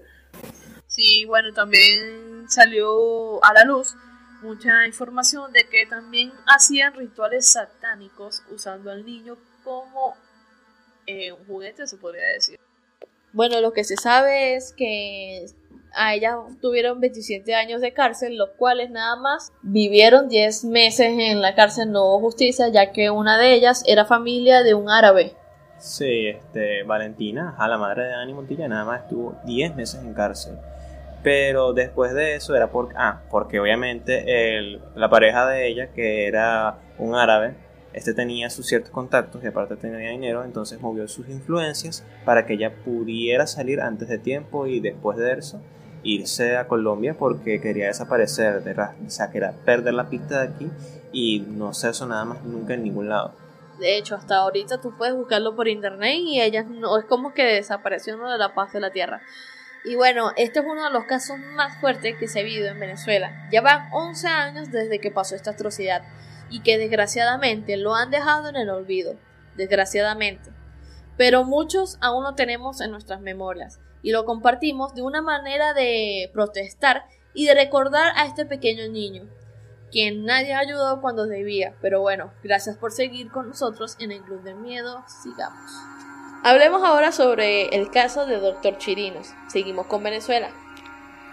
Sí, 0.87 1.25
bueno, 1.25 1.53
también 1.53 2.49
salió 2.49 3.43
a 3.43 3.53
la 3.53 3.65
luz 3.65 3.97
mucha 4.41 4.87
información 4.87 5.53
de 5.53 5.69
que 5.69 5.85
también 5.87 6.31
hacían 6.47 6.95
rituales 6.95 7.51
satánicos 7.51 8.45
usando 8.53 8.93
al 8.93 9.05
niño 9.05 9.37
como 9.65 10.15
eh, 11.09 11.33
un 11.33 11.45
juguete, 11.45 11.89
se 11.89 11.97
podría 11.97 12.29
decir. 12.35 12.61
Bueno, 13.33 13.61
lo 13.61 13.73
que 13.73 13.83
se 13.83 13.97
sabe 13.97 14.55
es 14.55 14.73
que 14.73 15.47
a 15.93 16.15
ella 16.15 16.37
tuvieron 16.63 17.01
27 17.01 17.53
años 17.53 17.81
de 17.81 17.93
cárcel, 17.93 18.37
los 18.37 18.51
cuales 18.51 18.91
nada 18.91 19.17
más 19.17 19.51
vivieron 19.63 20.29
10 20.29 20.67
meses 20.67 21.09
en 21.19 21.41
la 21.41 21.57
cárcel 21.57 21.91
no 21.91 22.05
hubo 22.05 22.21
justicia, 22.21 22.69
ya 22.69 22.93
que 22.93 23.11
una 23.11 23.39
de 23.39 23.55
ellas 23.55 23.83
era 23.89 24.05
familia 24.05 24.63
de 24.63 24.75
un 24.75 24.89
árabe. 24.89 25.35
Sí, 25.81 26.27
este, 26.27 26.83
Valentina, 26.83 27.55
a 27.57 27.67
la 27.67 27.79
madre 27.79 28.05
de 28.05 28.11
Dani 28.11 28.35
Montilla, 28.35 28.69
nada 28.69 28.85
más 28.85 29.05
estuvo 29.05 29.35
10 29.47 29.77
meses 29.77 30.03
en 30.03 30.13
cárcel. 30.13 30.59
Pero 31.23 31.73
después 31.73 32.13
de 32.13 32.35
eso 32.35 32.55
era 32.55 32.71
por, 32.71 32.91
ah, 32.97 33.23
porque 33.31 33.59
obviamente 33.61 34.59
el, 34.59 34.83
la 34.95 35.09
pareja 35.09 35.47
de 35.47 35.69
ella, 35.69 35.89
que 35.89 36.27
era 36.27 36.77
un 36.99 37.15
árabe, 37.15 37.55
este 37.95 38.13
tenía 38.13 38.51
sus 38.51 38.67
ciertos 38.67 38.91
contactos 38.91 39.43
y 39.43 39.47
aparte 39.47 39.77
tenía 39.77 40.11
dinero, 40.11 40.45
entonces 40.45 40.83
movió 40.83 41.09
sus 41.09 41.31
influencias 41.31 42.05
para 42.27 42.45
que 42.45 42.55
ella 42.55 42.75
pudiera 42.85 43.47
salir 43.47 43.81
antes 43.81 44.09
de 44.09 44.19
tiempo 44.19 44.67
y 44.67 44.81
después 44.81 45.17
de 45.17 45.33
eso 45.33 45.63
irse 46.03 46.59
a 46.59 46.69
Colombia 46.69 47.17
porque 47.19 47.59
quería 47.59 47.87
desaparecer, 47.87 48.63
de, 48.63 48.73
o 48.73 49.11
sea, 49.11 49.31
quería 49.31 49.53
perder 49.65 49.95
la 49.95 50.11
pista 50.11 50.43
de 50.43 50.49
aquí 50.49 50.71
y 51.11 51.41
no 51.41 51.73
se 51.73 51.89
eso 51.89 52.07
nada 52.07 52.27
más 52.27 52.45
nunca 52.45 52.75
en 52.75 52.85
ningún 52.85 53.09
lado. 53.09 53.33
De 53.81 53.97
hecho, 53.97 54.15
hasta 54.15 54.37
ahorita 54.37 54.81
tú 54.81 54.95
puedes 54.97 55.15
buscarlo 55.15 55.57
por 55.57 55.67
internet 55.67 56.17
y 56.19 56.41
ella 56.41 56.63
no 56.65 56.99
es 56.99 57.07
como 57.07 57.33
que 57.33 57.45
desapareció 57.45 58.17
de 58.17 58.39
la 58.39 58.55
paz 58.55 58.73
de 58.73 58.81
la 58.81 58.91
tierra. 58.91 59.23
Y 59.85 59.95
bueno, 59.95 60.33
este 60.37 60.61
es 60.61 60.67
uno 60.67 60.85
de 60.85 60.91
los 60.91 61.05
casos 61.05 61.39
más 61.55 61.81
fuertes 61.81 62.17
que 62.19 62.29
se 62.29 62.41
ha 62.41 62.43
vivido 62.43 62.69
en 62.69 62.79
Venezuela. 62.79 63.49
Ya 63.51 63.63
van 63.63 63.89
11 63.93 64.29
años 64.29 64.71
desde 64.71 65.01
que 65.01 65.11
pasó 65.11 65.35
esta 65.35 65.53
atrocidad 65.53 66.03
y 66.51 66.61
que 66.61 66.77
desgraciadamente 66.77 67.79
lo 67.79 67.95
han 67.95 68.11
dejado 68.11 68.51
en 68.51 68.57
el 68.57 68.69
olvido. 68.69 69.15
Desgraciadamente. 69.57 70.51
Pero 71.17 71.45
muchos 71.45 71.97
aún 72.03 72.25
lo 72.25 72.35
tenemos 72.35 72.83
en 72.83 72.91
nuestras 72.91 73.21
memorias 73.23 73.81
y 74.03 74.13
lo 74.13 74.27
compartimos 74.27 74.95
de 74.95 75.03
una 75.03 75.23
manera 75.23 75.73
de 75.73 76.31
protestar 76.35 77.05
y 77.33 77.47
de 77.47 77.55
recordar 77.55 78.13
a 78.17 78.27
este 78.27 78.45
pequeño 78.45 78.89
niño, 78.89 79.29
quien 79.91 80.25
nadie 80.25 80.55
ayudó 80.55 81.01
cuando 81.01 81.27
debía. 81.27 81.75
Pero 81.81 82.01
bueno, 82.01 82.33
gracias 82.43 82.77
por 82.77 82.93
seguir 82.93 83.31
con 83.31 83.49
nosotros 83.49 83.97
en 84.01 84.13
el 84.13 84.23
Club 84.23 84.43
de 84.43 84.55
Miedo. 84.55 85.05
Sigamos. 85.23 85.71
Hablemos 86.43 86.83
ahora 86.83 87.13
sobre 87.13 87.69
el 87.77 87.91
caso 87.91 88.27
de 88.27 88.37
Dr. 88.37 88.79
Chirinos. 88.79 89.35
Seguimos 89.49 89.87
con 89.87 90.03
Venezuela. 90.03 90.51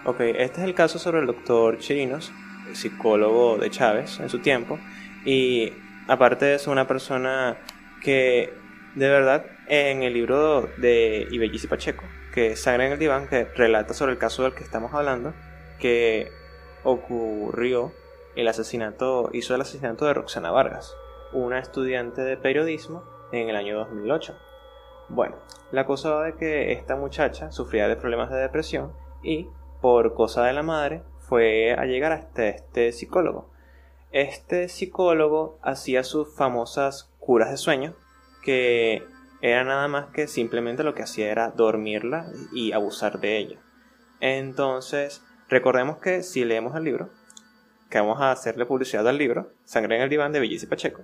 Ok, 0.06 0.20
este 0.20 0.62
es 0.62 0.68
el 0.68 0.76
caso 0.76 1.00
sobre 1.00 1.20
el 1.20 1.28
Dr. 1.28 1.80
Chirinos, 1.80 2.32
psicólogo 2.74 3.58
de 3.58 3.70
Chávez 3.70 4.20
en 4.20 4.30
su 4.30 4.40
tiempo. 4.40 4.80
Y 5.26 5.72
aparte 6.08 6.46
de 6.46 6.56
eso, 6.56 6.72
una 6.72 6.88
persona 6.88 7.58
que 8.02 8.54
de 8.96 9.10
verdad 9.10 9.46
en 9.68 10.04
el 10.04 10.14
libro 10.14 10.70
de 10.78 11.28
Ibellis 11.30 11.68
Pacheco, 11.68 12.04
que 12.34 12.56
Sangre 12.56 12.88
en 12.88 12.94
el 12.94 13.00
Diván, 13.00 13.28
que 13.28 13.46
relata 13.46 13.94
sobre 13.94 14.14
el 14.14 14.18
caso 14.18 14.44
del 14.44 14.54
que 14.54 14.64
estamos 14.64 14.94
hablando, 14.94 15.34
que 15.80 16.32
ocurrió 16.84 17.94
el 18.38 18.48
asesinato, 18.48 19.32
hizo 19.34 19.56
el 19.56 19.62
asesinato 19.62 20.06
de 20.06 20.14
Roxana 20.14 20.52
Vargas, 20.52 20.96
una 21.34 21.58
estudiante 21.58 22.22
de 22.22 22.38
periodismo 22.38 23.04
en 23.32 23.50
el 23.50 23.56
año 23.56 23.76
2008. 23.80 24.38
Bueno, 25.10 25.38
la 25.72 25.88
cosa 25.88 26.12
va 26.12 26.24
de 26.24 26.36
que 26.36 26.72
esta 26.72 26.96
muchacha 26.96 27.52
sufría 27.52 27.88
de 27.88 27.96
problemas 27.96 28.30
de 28.30 28.38
depresión 28.38 28.94
y, 29.24 29.50
por 29.82 30.14
cosa 30.14 30.44
de 30.46 30.54
la 30.54 30.62
madre, 30.62 31.02
fue 31.18 31.74
a 31.74 31.86
llegar 31.86 32.12
hasta 32.12 32.48
este 32.48 32.92
psicólogo. 32.92 33.50
Este 34.12 34.70
psicólogo 34.70 35.58
hacía 35.64 36.04
sus 36.04 36.36
famosas 36.36 37.12
curas 37.18 37.50
de 37.50 37.58
sueño, 37.58 37.96
que 38.44 39.04
era 39.42 39.64
nada 39.64 39.88
más 39.88 40.08
que 40.12 40.28
simplemente 40.28 40.84
lo 40.84 40.94
que 40.94 41.04
hacía 41.04 41.32
era 41.32 41.50
dormirla 41.50 42.28
y 42.54 42.72
abusar 42.72 43.20
de 43.20 43.38
ella. 43.38 43.60
Entonces, 44.20 45.24
recordemos 45.50 45.98
que 45.98 46.22
si 46.22 46.46
leemos 46.46 46.76
el 46.76 46.84
libro, 46.84 47.10
que 47.90 48.00
vamos 48.00 48.22
a 48.22 48.32
hacerle 48.32 48.66
publicidad 48.66 49.08
al 49.08 49.18
libro, 49.18 49.52
Sangre 49.64 49.96
en 49.96 50.02
el 50.04 50.10
diván 50.10 50.32
de 50.32 50.40
Bellis 50.40 50.64
y 50.64 50.68
Pacheco, 50.68 51.04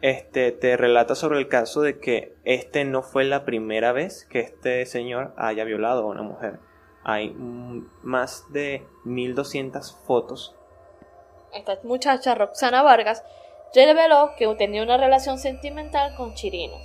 este 0.00 0.52
te 0.52 0.76
relata 0.76 1.14
sobre 1.14 1.38
el 1.38 1.48
caso 1.48 1.82
de 1.82 1.98
que 1.98 2.36
este 2.44 2.84
no 2.84 3.02
fue 3.02 3.24
la 3.24 3.44
primera 3.44 3.92
vez 3.92 4.26
que 4.30 4.40
este 4.40 4.86
señor 4.86 5.34
haya 5.36 5.64
violado 5.64 6.02
a 6.02 6.06
una 6.06 6.22
mujer. 6.22 6.60
Hay 7.02 7.30
más 7.30 8.44
de 8.52 8.86
1200 9.04 9.98
fotos. 10.06 10.54
Esta 11.52 11.78
muchacha, 11.82 12.34
Roxana 12.34 12.82
Vargas, 12.82 13.24
reveló 13.74 14.32
que 14.36 14.46
tenía 14.56 14.82
una 14.82 14.96
relación 14.96 15.38
sentimental 15.38 16.14
con 16.16 16.34
Chirino. 16.34 16.76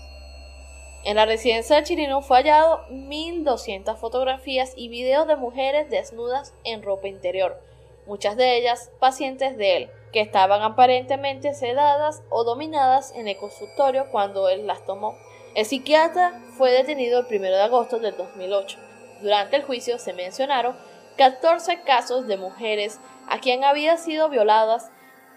En 1.06 1.18
la 1.18 1.26
residencia 1.26 1.76
de 1.76 1.84
Chirino 1.84 2.22
fue 2.22 2.38
hallado 2.38 2.86
1200 2.90 4.00
fotografías 4.00 4.74
y 4.76 4.88
videos 4.88 5.28
de 5.28 5.36
mujeres 5.36 5.90
desnudas 5.90 6.54
en 6.64 6.82
ropa 6.82 7.08
interior, 7.08 7.60
muchas 8.06 8.38
de 8.38 8.58
ellas 8.58 8.92
pacientes 9.00 9.58
de 9.58 9.78
él 9.78 9.92
que 10.12 10.22
estaban 10.22 10.62
aparentemente 10.62 11.54
sedadas 11.54 12.24
o 12.30 12.44
dominadas 12.44 13.14
en 13.16 13.28
el 13.28 13.36
consultorio 13.38 14.10
cuando 14.12 14.48
él 14.48 14.68
las 14.68 14.86
tomó. 14.86 15.18
El 15.56 15.66
psiquiatra 15.66 16.40
fue 16.58 16.72
detenido 16.72 17.20
el 17.20 17.26
1 17.26 17.42
de 17.50 17.62
agosto 17.62 18.00
del 18.00 18.16
2008. 18.16 18.78
Durante 19.22 19.56
el 19.56 19.64
juicio 19.64 19.98
se 19.98 20.14
mencionaron 20.14 20.78
14 21.18 21.82
casos 21.82 22.28
de 22.28 22.38
mujeres 22.38 23.00
a 23.28 23.40
quien 23.40 23.64
habían 23.64 23.98
sido 23.98 24.30
violadas 24.30 24.92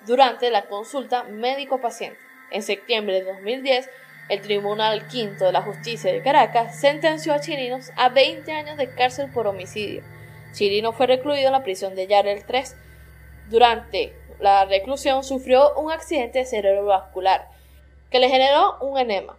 durante 0.07 0.51
la 0.51 0.67
consulta 0.67 1.25
médico-paciente. 1.25 2.19
En 2.51 2.63
septiembre 2.63 3.23
de 3.23 3.33
2010, 3.33 3.89
el 4.29 4.41
Tribunal 4.41 5.07
Quinto 5.09 5.47
de 5.47 5.53
la 5.53 5.63
Justicia 5.63 6.13
de 6.13 6.23
Caracas 6.23 6.81
sentenció 6.81 7.33
a 7.33 7.41
Chirinos 7.41 7.91
a 7.97 8.09
20 8.09 8.51
años 8.53 8.77
de 8.77 8.93
cárcel 8.95 9.31
por 9.33 9.47
homicidio. 9.47 10.03
Chirino 10.57 10.95
fue 10.95 11.07
recluido 11.07 11.49
en 11.49 11.53
la 11.53 11.63
prisión 11.63 11.95
de 11.95 12.07
Yarel 12.07 12.47
3. 12.47 12.77
Durante 13.51 14.17
la 14.41 14.65
reclusión 14.65 15.23
sufrió 15.23 15.75
un 15.75 15.93
accidente 15.93 16.47
cerebrovascular 16.47 17.51
que 18.11 18.21
le 18.21 18.31
generó 18.31 18.79
un 18.81 18.99
enema. 18.99 19.37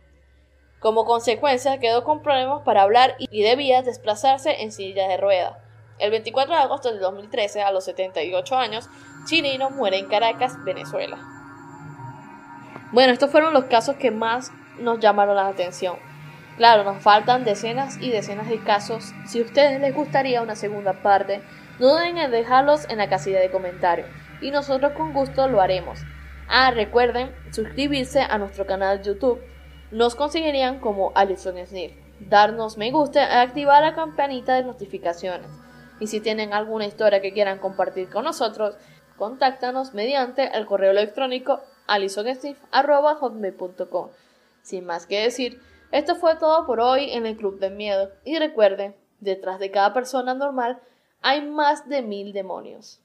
Como 0.80 1.06
consecuencia 1.06 1.80
quedó 1.80 2.04
con 2.04 2.22
problemas 2.22 2.62
para 2.62 2.84
hablar 2.84 3.16
y 3.18 3.42
debía 3.42 3.82
desplazarse 3.82 4.62
en 4.62 4.72
silla 4.72 5.08
de 5.08 5.18
ruedas. 5.18 5.58
El 5.98 6.12
24 6.12 6.54
de 6.54 6.62
agosto 6.62 6.94
de 6.94 7.00
2013, 7.00 7.64
a 7.64 7.72
los 7.72 7.86
78 7.86 8.56
años, 8.56 8.88
Chirino 9.26 9.72
muere 9.72 9.98
en 9.98 10.08
Caracas, 10.08 10.64
Venezuela. 10.64 11.18
Bueno, 12.92 13.12
estos 13.12 13.32
fueron 13.32 13.56
los 13.56 13.66
casos 13.66 13.96
que 13.96 14.12
más 14.12 14.52
nos 14.78 15.00
llamaron 15.00 15.36
la 15.36 15.48
atención. 15.48 15.98
Claro, 16.58 16.84
nos 16.84 17.04
faltan 17.04 17.44
decenas 17.44 17.98
y 18.02 18.10
decenas 18.10 18.50
de 18.50 18.60
casos. 18.60 19.14
Si 19.28 19.40
a 19.40 19.44
ustedes 19.44 19.80
les 19.80 19.94
gustaría 19.94 20.42
una 20.42 20.56
segunda 20.56 21.04
parte, 21.04 21.44
no 21.80 21.90
duden 21.90 22.18
en 22.18 22.32
dejarlos 22.32 22.90
en 22.90 22.98
la 22.98 23.10
casilla 23.10 23.40
de 23.40 23.52
comentarios 23.52 24.10
y 24.42 24.50
nosotros 24.50 24.94
con 24.94 25.14
gusto 25.14 25.48
lo 25.48 25.62
haremos. 25.62 26.00
Ah, 26.48 26.72
recuerden 26.72 27.32
suscribirse 27.52 28.22
a 28.22 28.40
nuestro 28.40 28.66
canal 28.66 29.04
YouTube. 29.04 29.40
Nos 29.92 30.16
conseguirían 30.16 30.80
como 30.80 31.12
Alison 31.14 31.64
Sniff, 31.66 31.94
darnos 32.20 32.78
me 32.78 32.92
gusta 32.92 33.22
y 33.22 33.46
activar 33.46 33.84
la 33.84 33.94
campanita 33.94 34.56
de 34.56 34.64
notificaciones. 34.64 35.52
Y 36.00 36.08
si 36.08 36.20
tienen 36.20 36.54
alguna 36.54 36.86
historia 36.86 37.22
que 37.22 37.34
quieran 37.34 37.60
compartir 37.60 38.10
con 38.10 38.24
nosotros, 38.24 38.76
contáctanos 39.16 39.94
mediante 39.94 40.58
el 40.58 40.66
correo 40.66 40.90
electrónico 40.92 41.62
alisonsniff.com. 41.86 44.10
Sin 44.62 44.86
más 44.86 45.06
que 45.06 45.22
decir, 45.22 45.62
esto 45.92 46.16
fue 46.16 46.36
todo 46.36 46.66
por 46.66 46.80
hoy 46.80 47.12
en 47.12 47.26
el 47.26 47.38
Club 47.38 47.60
de 47.60 47.70
Miedo. 47.70 48.10
Y 48.24 48.38
recuerden, 48.38 48.96
detrás 49.20 49.60
de 49.60 49.72
cada 49.72 49.94
persona 49.94 50.34
normal 50.34 50.80
hay 51.22 51.42
más 51.42 51.88
de 51.88 52.02
mil 52.02 52.34
demonios. 52.34 53.02